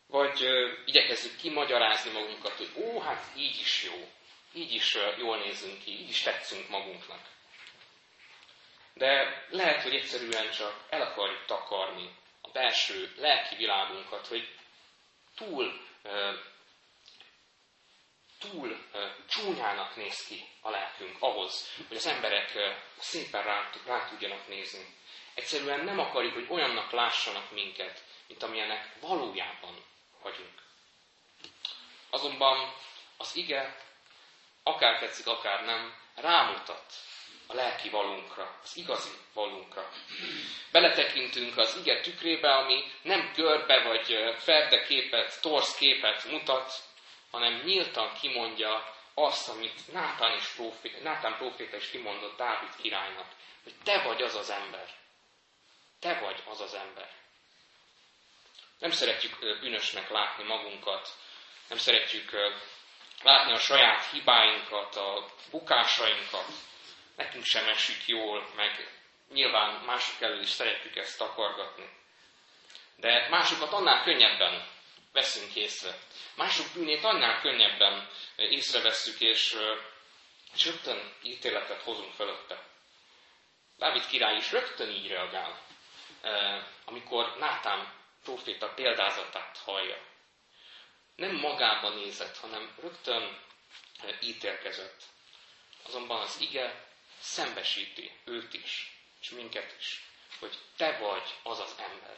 Vagy 0.08 0.44
ö, 0.44 0.72
igyekezzük 0.86 1.38
kimagyarázni 1.38 2.12
magunkat, 2.12 2.58
hogy 2.58 2.72
ó, 2.76 3.00
hát 3.00 3.32
így 3.36 3.60
is 3.60 3.84
jó, 3.84 4.10
így 4.54 4.74
is 4.74 4.96
ö, 4.96 5.18
jól 5.18 5.38
nézünk 5.38 5.84
ki, 5.84 5.92
így 5.92 6.10
is 6.10 6.22
tetszünk 6.22 6.70
magunknak. 6.70 7.32
De 8.94 9.44
lehet, 9.50 9.82
hogy 9.82 9.96
egyszerűen 9.96 10.52
csak 10.52 10.86
el 10.90 11.02
akarjuk 11.02 11.46
takarni 11.46 12.16
a 12.42 12.50
belső 12.52 13.14
lelki 13.18 13.56
világunkat, 13.56 14.28
hogy 14.28 14.56
túl, 15.36 15.82
ö, 16.04 16.34
túl 18.40 18.78
ö, 18.92 19.08
csúnyának 19.28 19.96
néz 19.96 20.26
ki 20.28 20.48
a 20.62 20.70
lelkünk 20.70 21.16
ahhoz, 21.20 21.76
hogy 21.88 21.98
az 21.98 22.06
emberek 22.06 22.56
ö, 22.56 22.72
szépen 22.98 23.44
rá, 23.44 23.70
rá 23.86 24.08
tudjanak 24.10 24.48
nézni. 24.48 24.86
Egyszerűen 25.34 25.86
nem 25.86 26.00
akarjuk, 26.00 26.34
hogy 26.34 26.48
olyannak 26.50 26.92
lássanak 26.92 27.52
minket, 27.52 28.04
mint 28.28 28.44
amilyenek 28.44 28.96
valójában 29.00 29.84
vagyunk. 30.24 30.62
Azonban 32.10 32.74
az 33.18 33.36
ige, 33.36 33.78
akár 34.64 35.00
tetszik, 35.00 35.28
akár 35.28 35.66
nem, 35.66 35.96
rámutat 36.16 36.94
a 37.48 37.54
lelki 37.54 37.90
valunkra, 37.90 38.60
az 38.64 38.78
igazi 38.78 39.10
valunkra. 39.34 39.90
Beletekintünk 40.72 41.58
az 41.58 41.78
ige 41.78 42.02
tükrébe, 42.02 42.56
ami 42.56 42.92
nem 43.02 43.32
görbe 43.36 43.84
vagy 43.84 44.36
ferde 44.38 44.84
képet, 44.84 45.42
torsz 45.42 45.76
képet 45.76 46.24
mutat, 46.26 46.74
hanem 47.32 47.62
nyíltan 47.66 48.14
kimondja 48.14 48.96
azt, 49.14 49.50
amit 49.50 49.92
Nátán, 49.92 50.38
is 50.38 50.48
profé, 50.48 51.00
Nátán 51.02 51.38
proféta 51.38 51.76
is 51.76 51.90
kimondott 51.90 52.38
Dávid 52.38 52.76
királynak, 52.82 53.28
hogy 53.64 53.74
te 53.84 54.02
vagy 54.02 54.22
az 54.22 54.36
az 54.36 54.50
ember. 54.50 54.88
Te 56.00 56.20
vagy 56.20 56.44
az 56.50 56.62
az 56.62 56.74
ember. 56.74 57.10
Nem 58.84 58.92
szeretjük 58.92 59.40
bűnösnek 59.40 60.10
látni 60.10 60.44
magunkat, 60.44 61.10
nem 61.70 61.78
szeretjük 61.78 62.32
látni 63.22 63.52
a 63.52 63.60
saját 63.60 64.06
hibáinkat, 64.06 64.96
a 64.96 65.26
bukásainkat. 65.52 66.46
Nekünk 67.16 67.44
sem 67.44 67.68
esik 67.68 68.08
jól, 68.08 68.50
meg 68.56 68.92
nyilván 69.34 69.84
mások 69.86 70.22
elől 70.22 70.42
is 70.42 70.50
szeretjük 70.50 70.96
ezt 70.96 71.18
takargatni. 71.18 71.90
De 72.96 73.28
másokat 73.30 73.72
annál 73.72 74.04
könnyebben 74.04 74.68
veszünk 75.12 75.56
észre. 75.56 75.98
Mások 76.36 76.66
bűnét 76.74 77.04
annál 77.04 77.42
könnyebben 77.42 78.10
észrevesszük, 78.36 79.20
és, 79.20 79.56
és 80.54 80.66
rögtön 80.66 81.14
ítéletet 81.22 81.82
hozunk 81.82 82.14
fölötte. 82.14 82.64
Dávid 83.78 84.08
király 84.08 84.36
is 84.36 84.52
rögtön 84.52 84.90
így 84.90 85.08
reagál, 85.08 85.60
amikor 86.86 87.36
Nátán 87.40 88.02
proféta 88.24 88.74
példázatát 88.74 89.58
hallja. 89.58 89.98
Nem 91.16 91.36
magába 91.36 91.90
nézett, 91.90 92.38
hanem 92.38 92.76
rögtön 92.82 93.40
eh, 94.04 94.18
ítélkezett. 94.22 95.04
Azonban 95.86 96.22
az 96.22 96.40
ige 96.40 96.86
szembesíti 97.20 98.12
őt 98.26 98.54
is, 98.54 98.98
és 99.22 99.30
minket 99.30 99.76
is, 99.80 100.04
hogy 100.40 100.58
te 100.78 100.98
vagy 100.98 101.34
az 101.44 101.60
az 101.60 101.76
ember. 101.78 102.16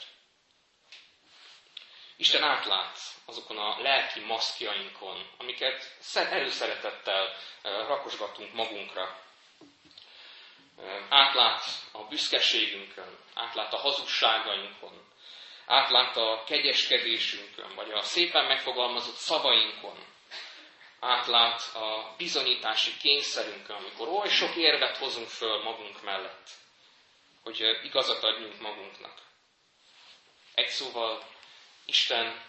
Isten 2.18 2.44
átlát 2.44 3.00
azokon 3.26 3.58
a 3.58 3.82
lelki 3.82 4.20
maszkjainkon, 4.20 5.30
amiket 5.38 5.98
erőszeretettel 6.16 7.28
eh, 7.62 7.88
rakosgatunk 7.88 8.54
magunkra. 8.54 9.20
Eh, 10.78 11.06
átlát 11.10 11.64
a 11.92 12.04
büszkeségünkön, 12.04 13.18
átlát 13.34 13.74
a 13.74 13.78
hazugságainkon, 13.78 15.14
átlát 15.66 16.18
a 16.18 16.44
kegyeskedésünkön, 16.46 17.76
vagy 17.76 17.92
a 17.92 18.02
szépen 18.02 18.46
megfogalmazott 18.46 19.16
szavainkon, 19.16 20.06
átlát 21.00 21.76
a 21.76 22.14
bizonyítási 22.18 22.98
kényszerünkön, 22.98 23.76
amikor 23.76 24.08
oly 24.08 24.30
sok 24.30 24.56
érvet 24.56 24.98
hozunk 24.98 25.28
föl 25.28 25.64
magunk 25.64 26.04
mellett, 26.04 26.50
hogy 27.44 27.80
igazat 27.84 28.24
adjunk 28.24 28.60
magunknak. 28.60 29.22
Egy 30.54 30.70
szóval, 30.70 31.24
Isten 31.86 32.42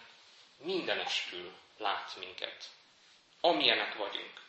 mindenestül 0.57 1.53
lát 1.77 2.15
minket, 2.19 2.65
amilyenek 3.41 3.95
vagyunk. 3.95 4.45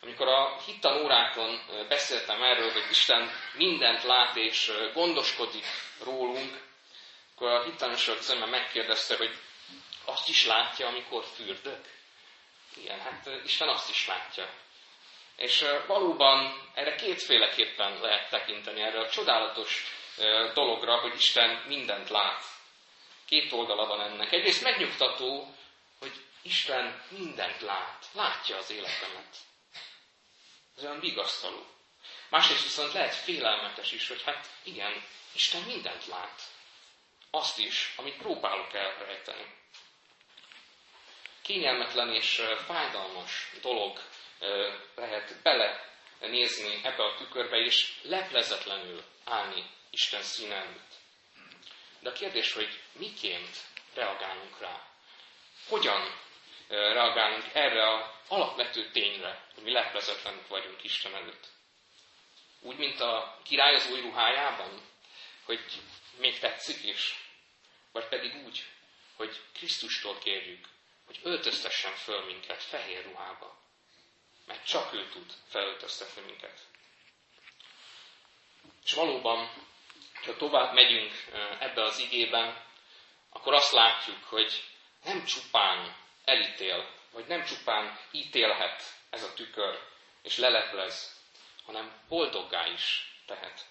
Amikor 0.00 0.28
a 0.28 0.60
hittanórákon 0.66 1.60
beszéltem 1.88 2.42
erről, 2.42 2.72
hogy 2.72 2.86
Isten 2.90 3.30
mindent 3.54 4.02
lát 4.02 4.36
és 4.36 4.72
gondoskodik 4.92 5.64
rólunk, 6.02 6.62
akkor 7.34 7.50
a 7.50 7.64
hittanosok 7.64 8.22
szemben 8.22 8.48
megkérdezte, 8.48 9.16
hogy 9.16 9.38
azt 10.04 10.28
is 10.28 10.46
látja, 10.46 10.86
amikor 10.86 11.24
fürdök? 11.24 11.92
Igen, 12.76 13.00
hát 13.00 13.30
Isten 13.44 13.68
azt 13.68 13.90
is 13.90 14.06
látja. 14.06 14.48
És 15.36 15.64
valóban 15.86 16.70
erre 16.74 16.94
kétféleképpen 16.94 18.00
lehet 18.00 18.30
tekinteni, 18.30 18.80
erre 18.80 19.00
a 19.00 19.10
csodálatos 19.10 19.84
dologra, 20.54 21.00
hogy 21.00 21.14
Isten 21.14 21.64
mindent 21.66 22.08
lát. 22.08 22.44
Két 23.26 23.52
oldala 23.52 23.86
van 23.86 24.00
ennek. 24.00 24.32
Egyrészt 24.32 24.62
megnyugtató, 24.62 25.54
hogy 25.98 26.24
Isten 26.42 27.02
mindent 27.08 27.60
lát, 27.60 28.06
látja 28.12 28.56
az 28.56 28.70
életemet. 28.70 29.36
Ez 30.76 30.84
olyan 30.84 31.00
vigasztaló. 31.00 31.66
Másrészt 32.28 32.62
viszont 32.62 32.92
lehet 32.92 33.14
félelmetes 33.14 33.92
is, 33.92 34.08
hogy 34.08 34.22
hát 34.22 34.46
igen, 34.62 35.04
Isten 35.32 35.62
mindent 35.62 36.06
lát 36.06 36.53
azt 37.34 37.58
is, 37.58 37.92
amit 37.96 38.16
próbálok 38.16 38.74
elrejteni. 38.74 39.46
Kényelmetlen 41.42 42.12
és 42.12 42.42
fájdalmas 42.66 43.50
dolog 43.62 44.00
lehet 44.94 45.42
bele 45.42 45.92
nézni 46.20 46.80
ebbe 46.82 47.04
a 47.04 47.14
tükörbe, 47.16 47.56
és 47.56 48.00
leplezetlenül 48.02 49.02
állni 49.24 49.64
Isten 49.90 50.22
színe 50.22 50.54
előtt. 50.54 50.92
De 52.00 52.08
a 52.08 52.12
kérdés, 52.12 52.52
hogy 52.52 52.80
miként 52.92 53.56
reagálunk 53.94 54.60
rá? 54.60 54.86
Hogyan 55.68 56.20
reagálunk 56.68 57.44
erre 57.52 57.94
az 57.94 58.10
alapvető 58.28 58.90
tényre, 58.90 59.46
hogy 59.54 59.62
mi 59.62 59.72
leplezetlenek 59.72 60.48
vagyunk 60.48 60.82
Isten 60.84 61.14
előtt? 61.14 61.46
Úgy, 62.60 62.76
mint 62.76 63.00
a 63.00 63.38
király 63.44 63.74
az 63.74 63.90
új 63.90 64.00
ruhájában, 64.00 64.80
hogy 65.44 65.60
még 66.18 66.38
tetszik 66.38 66.84
is, 66.84 67.23
vagy 67.94 68.08
pedig 68.08 68.44
úgy, 68.44 68.64
hogy 69.16 69.40
Krisztustól 69.52 70.18
kérjük, 70.18 70.68
hogy 71.06 71.20
öltöztessen 71.22 71.92
föl 71.92 72.24
minket 72.24 72.62
fehér 72.62 73.04
ruhába. 73.04 73.58
Mert 74.46 74.66
csak 74.66 74.92
ő 74.92 75.08
tud 75.08 75.32
felöltöztetni 75.48 76.22
minket. 76.22 76.60
És 78.84 78.92
valóban, 78.92 79.50
ha 80.24 80.36
tovább 80.36 80.74
megyünk 80.74 81.12
ebbe 81.58 81.82
az 81.82 81.98
igében, 81.98 82.64
akkor 83.30 83.54
azt 83.54 83.72
látjuk, 83.72 84.24
hogy 84.24 84.64
nem 85.04 85.24
csupán 85.24 85.96
elítél, 86.24 86.90
vagy 87.12 87.26
nem 87.26 87.44
csupán 87.44 87.98
ítélhet 88.10 88.82
ez 89.10 89.22
a 89.22 89.34
tükör, 89.34 89.82
és 90.22 90.36
leleplez, 90.36 91.20
hanem 91.64 92.00
boldoggá 92.08 92.66
is 92.66 93.12
tehet. 93.26 93.66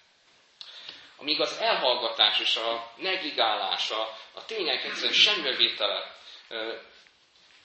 Amíg 1.16 1.40
az 1.40 1.56
elhallgatás 1.58 2.40
és 2.40 2.56
a 2.56 2.92
negligálás, 2.96 3.90
a, 3.90 4.16
a 4.32 4.44
tények 4.44 4.84
egyszerűen 4.84 5.12
semmivétele 5.12 6.14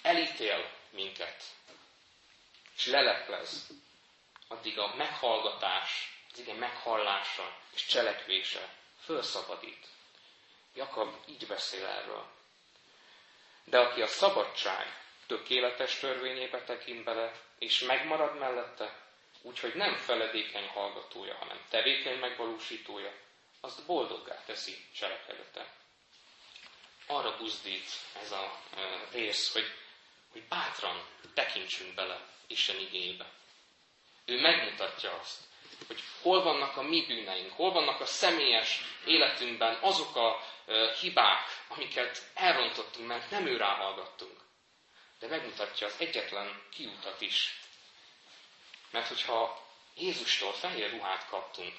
elítél 0.02 0.70
minket, 0.92 1.44
és 2.76 2.86
leleplez, 2.86 3.68
addig 4.48 4.80
a 4.80 4.96
meghallgatás, 4.96 6.18
az 6.34 6.40
igen 6.40 6.56
meghallása 6.56 7.58
és 7.74 7.86
cselekvése 7.86 8.74
fölszabadít. 9.04 9.88
Jakab 10.74 11.16
így 11.28 11.48
beszél 11.48 11.86
erről. 11.86 12.26
De 13.64 13.80
aki 13.80 14.02
a 14.02 14.08
szabadság 14.08 15.00
tökéletes 15.28 16.00
törvényébe 16.00 16.64
tekint 16.64 17.04
bele, 17.04 17.32
és 17.60 17.80
megmarad 17.80 18.38
mellette, 18.38 19.00
úgyhogy 19.42 19.74
nem 19.76 19.96
feledékeny 19.96 20.68
hallgatója, 20.68 21.36
hanem 21.36 21.62
tevékeny 21.70 22.20
megvalósítója, 22.20 23.14
azt 23.62 23.86
boldoggá 23.86 24.44
teszi 24.46 24.86
cselekedete. 24.96 25.74
Arra 27.08 27.38
buzdít 27.38 27.90
ez 28.22 28.32
a 28.32 28.62
e, 28.76 29.08
rész, 29.12 29.54
hogy, 29.54 29.66
hogy 30.32 30.44
bátran 30.44 31.08
tekintsünk 31.34 31.96
bele 31.96 32.28
Isten 32.48 32.80
igébe. 32.80 33.32
Ő 34.26 34.40
megmutatja 34.40 35.20
azt, 35.20 35.44
hogy 35.88 36.04
hol 36.22 36.44
vannak 36.44 36.78
a 36.78 36.82
mi 36.82 37.06
bűneink, 37.06 37.52
hol 37.52 37.72
vannak 37.72 38.00
a 38.02 38.06
személyes 38.06 38.82
életünkben 39.06 39.78
azok 39.82 40.16
a 40.16 40.44
e, 40.66 40.94
hibák, 40.94 41.66
amiket 41.68 42.32
elrontottunk, 42.34 43.08
mert 43.08 43.30
nem 43.30 43.48
ő 43.48 43.58
ráhallgattunk. 43.58 44.40
De 45.20 45.28
megmutatja 45.28 45.88
az 45.88 45.96
egyetlen 46.00 46.64
kiutat 46.72 47.22
is. 47.22 47.60
Mert 48.92 49.08
hogyha 49.08 49.68
Jézustól 49.96 50.54
fehér 50.54 50.92
ruhát 50.92 51.28
kaptunk, 51.28 51.74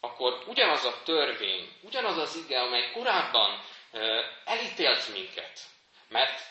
akkor 0.00 0.42
ugyanaz 0.46 0.84
a 0.84 1.02
törvény, 1.02 1.72
ugyanaz 1.80 2.16
az 2.16 2.36
ige, 2.36 2.60
amely 2.60 2.90
korábban 2.90 3.64
elítélt 4.44 5.12
minket, 5.12 5.60
mert, 6.08 6.42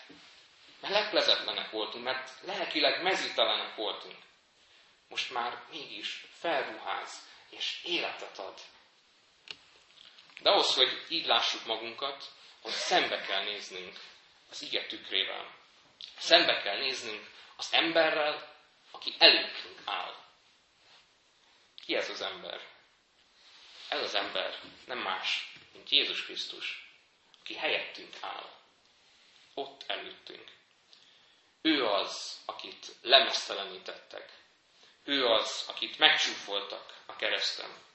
mert 0.82 0.94
leplezetlenek 0.94 1.72
voltunk, 1.72 2.04
mert 2.04 2.32
lelkileg 2.42 3.04
mezítelenek 3.04 3.76
voltunk, 3.76 4.16
most 5.10 5.32
már 5.32 5.64
mégis 5.72 6.26
felruház 6.32 7.28
és 7.50 7.84
életet 7.84 8.38
ad. 8.38 8.60
De 10.42 10.50
ahhoz, 10.50 10.76
hogy 10.76 11.06
így 11.10 11.26
lássuk 11.26 11.66
magunkat, 11.66 12.32
hogy 12.62 12.72
szembe 12.72 13.22
kell 13.22 13.44
néznünk 13.44 14.00
az 14.50 14.62
ige 14.62 14.86
tükrével. 14.86 15.56
Szembe 16.18 16.62
kell 16.62 16.78
néznünk 16.78 17.30
az 17.56 17.74
emberrel, 17.74 18.56
aki 18.92 19.16
előttünk 19.18 19.80
áll. 19.86 20.16
Ki 21.86 21.96
ez 21.96 22.10
az 22.10 22.22
ember? 22.22 22.77
Ez 23.90 24.02
az 24.02 24.16
ember 24.16 24.60
nem 24.86 24.98
más, 24.98 25.54
mint 25.74 25.90
Jézus 25.90 26.24
Krisztus, 26.26 26.90
aki 27.40 27.56
helyettünk 27.56 28.18
áll. 28.22 28.50
Ott 29.54 29.84
előttünk. 29.88 30.52
Ő 31.62 31.86
az, 31.86 32.42
akit 32.46 32.96
lemesztelenítettek. 33.02 34.32
Ő 35.04 35.26
az, 35.26 35.66
akit 35.68 35.98
megcsúfoltak 35.98 37.04
a 37.06 37.16
kereszten. 37.16 37.86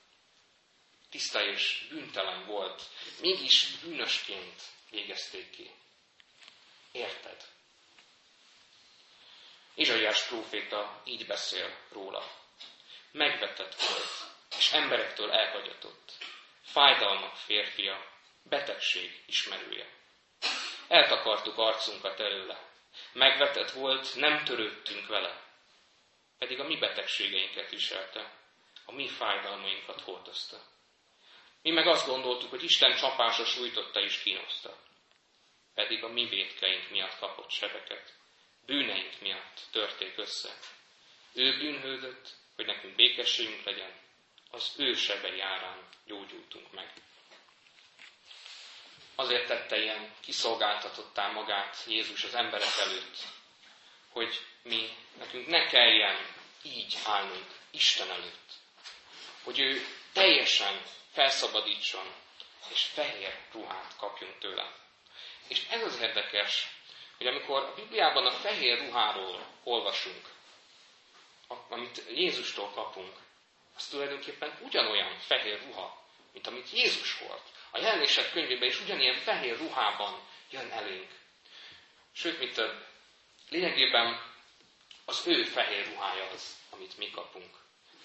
Tiszta 1.10 1.44
és 1.44 1.86
bűntelen 1.88 2.46
volt, 2.46 2.82
mégis 3.20 3.78
bűnösként 3.82 4.62
végezték 4.90 5.50
ki. 5.50 5.70
Érted? 6.92 7.44
Izsaiás 9.74 10.26
próféta 10.26 11.02
így 11.04 11.26
beszél 11.26 11.78
róla. 11.88 12.30
Megvetett 13.10 13.74
volt, 13.74 14.32
és 14.56 14.72
emberektől 14.72 15.30
elhagyatott. 15.30 16.12
Fájdalmak 16.62 17.36
férfia, 17.36 18.06
betegség 18.42 19.22
ismerője. 19.26 19.86
Eltakartuk 20.88 21.58
arcunkat 21.58 22.20
előle. 22.20 22.70
Megvetett 23.12 23.70
volt, 23.70 24.14
nem 24.14 24.44
törődtünk 24.44 25.06
vele. 25.06 25.40
Pedig 26.38 26.60
a 26.60 26.64
mi 26.64 26.76
betegségeinket 26.76 27.70
viselte, 27.70 28.32
a 28.84 28.92
mi 28.92 29.08
fájdalmainkat 29.08 30.00
hordozta. 30.00 30.56
Mi 31.62 31.70
meg 31.70 31.86
azt 31.86 32.06
gondoltuk, 32.06 32.50
hogy 32.50 32.62
Isten 32.62 32.96
csapása 32.96 33.44
sújtotta 33.44 34.00
és 34.00 34.22
kínoszta. 34.22 34.76
Pedig 35.74 36.04
a 36.04 36.08
mi 36.08 36.24
védkeink 36.24 36.90
miatt 36.90 37.18
kapott 37.18 37.50
sebeket, 37.50 38.14
bűneink 38.66 39.20
miatt 39.20 39.60
törték 39.70 40.18
össze. 40.18 40.58
Ő 41.34 41.58
bűnhődött, 41.58 42.28
hogy 42.56 42.66
nekünk 42.66 42.94
békességünk 42.94 43.64
legyen, 43.64 44.00
az 44.54 44.72
ő 44.76 44.94
sebei 44.94 45.40
árán 45.40 45.88
gyógyultunk 46.06 46.72
meg. 46.72 46.92
Azért 49.14 49.46
tette 49.46 49.76
ilyen 49.76 50.14
kiszolgáltatottá 50.20 51.30
magát 51.30 51.84
Jézus 51.86 52.24
az 52.24 52.34
emberek 52.34 52.76
előtt, 52.86 53.16
hogy 54.10 54.40
mi, 54.62 54.88
nekünk 55.18 55.46
ne 55.46 55.66
kelljen 55.66 56.26
így 56.62 56.98
állnunk 57.04 57.46
Isten 57.70 58.10
előtt. 58.10 58.50
Hogy 59.42 59.58
ő 59.58 59.86
teljesen 60.12 60.82
felszabadítson, 61.12 62.14
és 62.70 62.82
fehér 62.84 63.38
ruhát 63.52 63.96
kapjunk 63.96 64.38
tőle. 64.38 64.72
És 65.48 65.66
ez 65.70 65.82
az 65.82 66.00
érdekes, 66.00 66.68
hogy 67.16 67.26
amikor 67.26 67.62
a 67.62 67.74
Bibliában 67.74 68.26
a 68.26 68.32
fehér 68.32 68.78
ruháról 68.78 69.46
olvasunk, 69.64 70.30
amit 71.68 72.02
Jézustól 72.08 72.70
kapunk, 72.70 73.16
az 73.82 73.88
tulajdonképpen 73.88 74.58
ugyanolyan 74.60 75.18
fehér 75.18 75.62
ruha, 75.62 76.04
mint 76.32 76.46
amit 76.46 76.70
Jézus 76.70 77.18
volt. 77.18 77.42
A 77.70 77.78
jelenések 77.78 78.32
könyvében 78.32 78.68
is 78.68 78.80
ugyanilyen 78.80 79.14
fehér 79.14 79.58
ruhában 79.58 80.20
jön 80.50 80.70
elénk. 80.70 81.10
Sőt, 82.12 82.38
mit 82.38 82.54
több, 82.54 82.86
lényegében 83.48 84.34
az 85.04 85.26
ő 85.26 85.44
fehér 85.44 85.86
ruhája 85.86 86.28
az, 86.28 86.56
amit 86.70 86.98
mi 86.98 87.10
kapunk. 87.10 87.56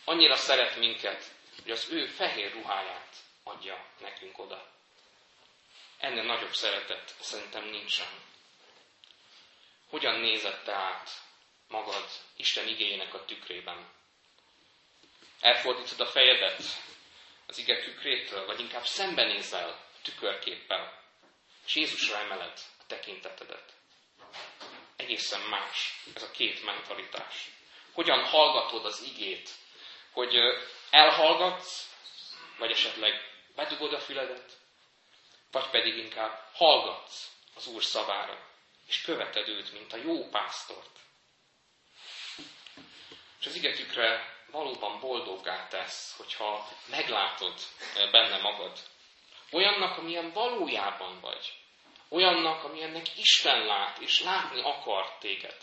Annyira 0.06 0.36
szeret 0.36 0.76
minket, 0.76 1.32
hogy 1.62 1.72
az 1.72 1.90
ő 1.90 2.06
fehér 2.06 2.52
ruháját 2.54 3.16
adja 3.44 3.86
nekünk 4.00 4.40
oda. 4.40 4.72
Ennél 5.98 6.24
nagyobb 6.24 6.54
szeretet 6.54 7.16
szerintem 7.20 7.66
nincsen. 7.66 8.22
Hogyan 9.90 10.20
nézette 10.20 10.74
át 10.74 11.10
magad 11.68 12.10
Isten 12.36 12.68
igényének 12.68 13.14
a 13.14 13.26
tükrében? 13.26 13.96
Elfordítod 15.40 16.00
a 16.00 16.06
fejedet 16.06 16.62
az 17.48 17.58
ige 17.58 17.82
tükrétől, 17.84 18.46
vagy 18.46 18.60
inkább 18.60 18.86
szembenézel 18.86 19.70
a 19.70 20.02
tükörképpel, 20.02 21.02
és 21.66 21.76
Jézusra 21.76 22.18
emeled 22.18 22.60
a 22.80 22.84
tekintetedet. 22.88 23.74
Egészen 24.96 25.42
más 25.42 26.04
ez 26.16 26.24
a 26.24 26.32
két 26.32 26.64
mentalitás. 26.64 27.52
Hogyan 27.94 28.24
hallgatod 28.24 28.86
az 28.86 29.02
igét, 29.02 29.50
hogy 30.12 30.36
elhallgatsz, 30.90 31.90
vagy 32.58 32.72
esetleg 32.72 33.14
bedugod 33.56 33.94
a 33.94 34.00
füledet, 34.00 34.58
vagy 35.52 35.70
pedig 35.70 35.98
inkább 35.98 36.50
hallgatsz 36.54 37.32
az 37.56 37.68
Úr 37.68 37.84
szavára, 37.84 38.48
és 38.88 39.02
követed 39.02 39.48
őt, 39.48 39.72
mint 39.72 39.94
a 39.94 39.98
jó 39.98 40.30
pásztort. 40.30 41.00
És 43.40 43.46
az 43.46 43.56
igetükre 43.56 44.37
valóban 44.52 45.00
boldoggá 45.00 45.68
tesz, 45.68 46.16
hogyha 46.18 46.68
meglátod 46.90 47.54
eh, 47.96 48.12
benne 48.12 48.38
magad. 48.38 48.80
Olyannak, 49.52 49.98
amilyen 49.98 50.32
valójában 50.32 51.20
vagy. 51.20 51.54
Olyannak, 52.10 52.64
amilyennek 52.64 53.18
Isten 53.18 53.66
lát, 53.66 53.98
és 53.98 54.22
látni 54.22 54.62
akar 54.62 55.18
téged. 55.18 55.58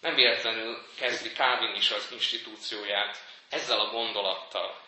Nem 0.00 0.14
véletlenül 0.14 0.86
kezdi 0.96 1.32
Kávin 1.32 1.74
is 1.74 1.90
az 1.90 2.12
institúcióját 2.12 3.24
ezzel 3.48 3.80
a 3.80 3.90
gondolattal. 3.90 4.80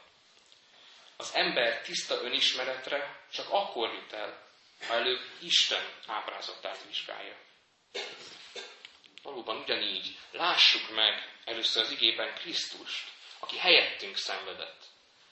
Az 1.17 1.35
ember 1.35 1.83
tiszta 1.83 2.15
önismeretre 2.15 3.27
csak 3.33 3.47
akkor 3.51 3.95
jut 3.95 4.13
el, 4.13 4.47
ha 4.87 4.95
előbb 4.95 5.21
Isten 5.41 5.93
ábrázatát 6.07 6.85
vizsgálja. 6.87 7.37
Valóban 9.23 9.57
ugyanígy 9.57 10.19
lássuk 10.31 10.95
meg 10.95 11.33
először 11.45 11.83
az 11.83 11.91
igében 11.91 12.35
Krisztust, 12.35 13.09
aki 13.39 13.59
helyettünk 13.59 14.17
szenvedett, 14.17 14.85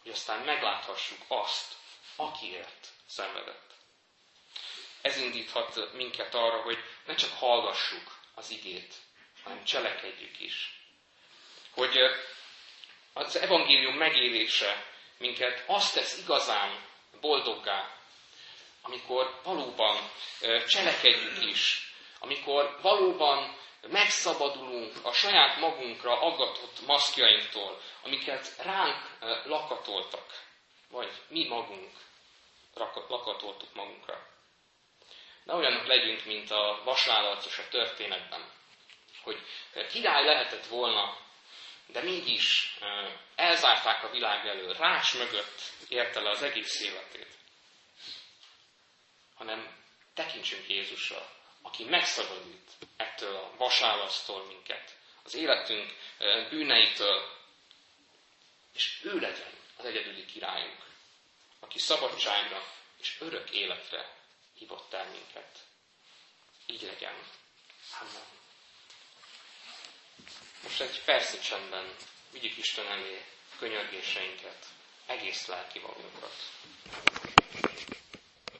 hogy 0.02 0.10
aztán 0.10 0.40
megláthassuk 0.44 1.20
azt, 1.28 1.74
akiért 2.16 2.88
szenvedett. 3.06 3.74
ez 5.00 5.16
indíthat 5.16 5.92
minket 5.92 6.34
arra, 6.34 6.62
hogy 6.62 6.78
ne 7.06 7.14
csak 7.14 7.32
hallgassuk 7.38 8.18
az 8.34 8.50
igét, 8.50 8.94
hanem 9.42 9.64
cselekedjük 9.64 10.40
is. 10.40 10.80
Hogy 11.70 11.98
az 13.12 13.36
evangélium 13.36 13.94
megélése 13.94 14.86
minket 15.18 15.64
azt 15.66 15.94
tesz 15.94 16.18
igazán 16.18 16.84
boldoggá, 17.20 17.96
amikor 18.82 19.40
valóban 19.44 20.10
cselekedjük 20.68 21.44
is, 21.44 21.92
amikor 22.18 22.78
valóban 22.82 23.56
megszabadulunk 23.88 24.94
a 25.02 25.12
saját 25.12 25.58
magunkra 25.58 26.20
aggatott 26.20 26.86
maszkjainktól, 26.86 27.80
amiket 28.02 28.56
ránk 28.62 29.18
lakatoltak, 29.44 30.26
vagy 30.90 31.12
mi 31.28 31.48
magunk 31.48 31.92
lakatoltuk 33.08 33.74
magunkra. 33.74 34.26
Ne 35.44 35.54
olyanok 35.54 35.86
legyünk, 35.86 36.24
mint 36.24 36.50
a 36.50 36.80
vasállarcos 36.84 37.58
a 37.58 37.68
történetben, 37.68 38.50
hogy 39.22 39.42
király 39.90 40.24
lehetett 40.24 40.66
volna, 40.66 41.18
de 41.86 42.02
mégis 42.02 42.78
elzárták 43.34 44.04
a 44.04 44.10
világ 44.10 44.46
elől, 44.46 44.74
rács 44.74 45.14
mögött 45.18 45.60
érte 45.88 46.20
le 46.20 46.30
az 46.30 46.42
egész 46.42 46.80
életét. 46.80 47.28
Hanem 49.34 49.84
tekintsünk 50.14 50.68
Jézusra, 50.68 51.28
aki 51.66 51.84
megszabadít 51.84 52.70
ettől 52.96 53.36
a 53.36 53.56
vasálasztól 53.56 54.44
minket, 54.44 54.96
az 55.22 55.34
életünk 55.34 55.96
bűneitől, 56.50 57.36
és 58.72 59.00
ő 59.02 59.18
legyen 59.18 59.52
az 59.76 59.84
egyedüli 59.84 60.24
királyunk, 60.24 60.84
aki 61.60 61.78
szabadságra 61.78 62.62
és 62.98 63.16
örök 63.20 63.50
életre 63.50 64.14
hívott 64.58 64.92
el 64.92 65.08
minket. 65.10 65.58
Így 66.66 66.82
legyen. 66.82 67.14
Amen. 68.00 68.26
Most 70.62 70.80
egy 70.80 71.02
percig 71.04 71.40
csendben 71.40 71.96
vigyük 72.30 72.56
Isten 72.56 72.86
elé 72.86 73.24
könyörgéseinket, 73.58 74.66
egész 75.06 75.46
lelki 75.46 75.78
magunkat. 75.78 76.34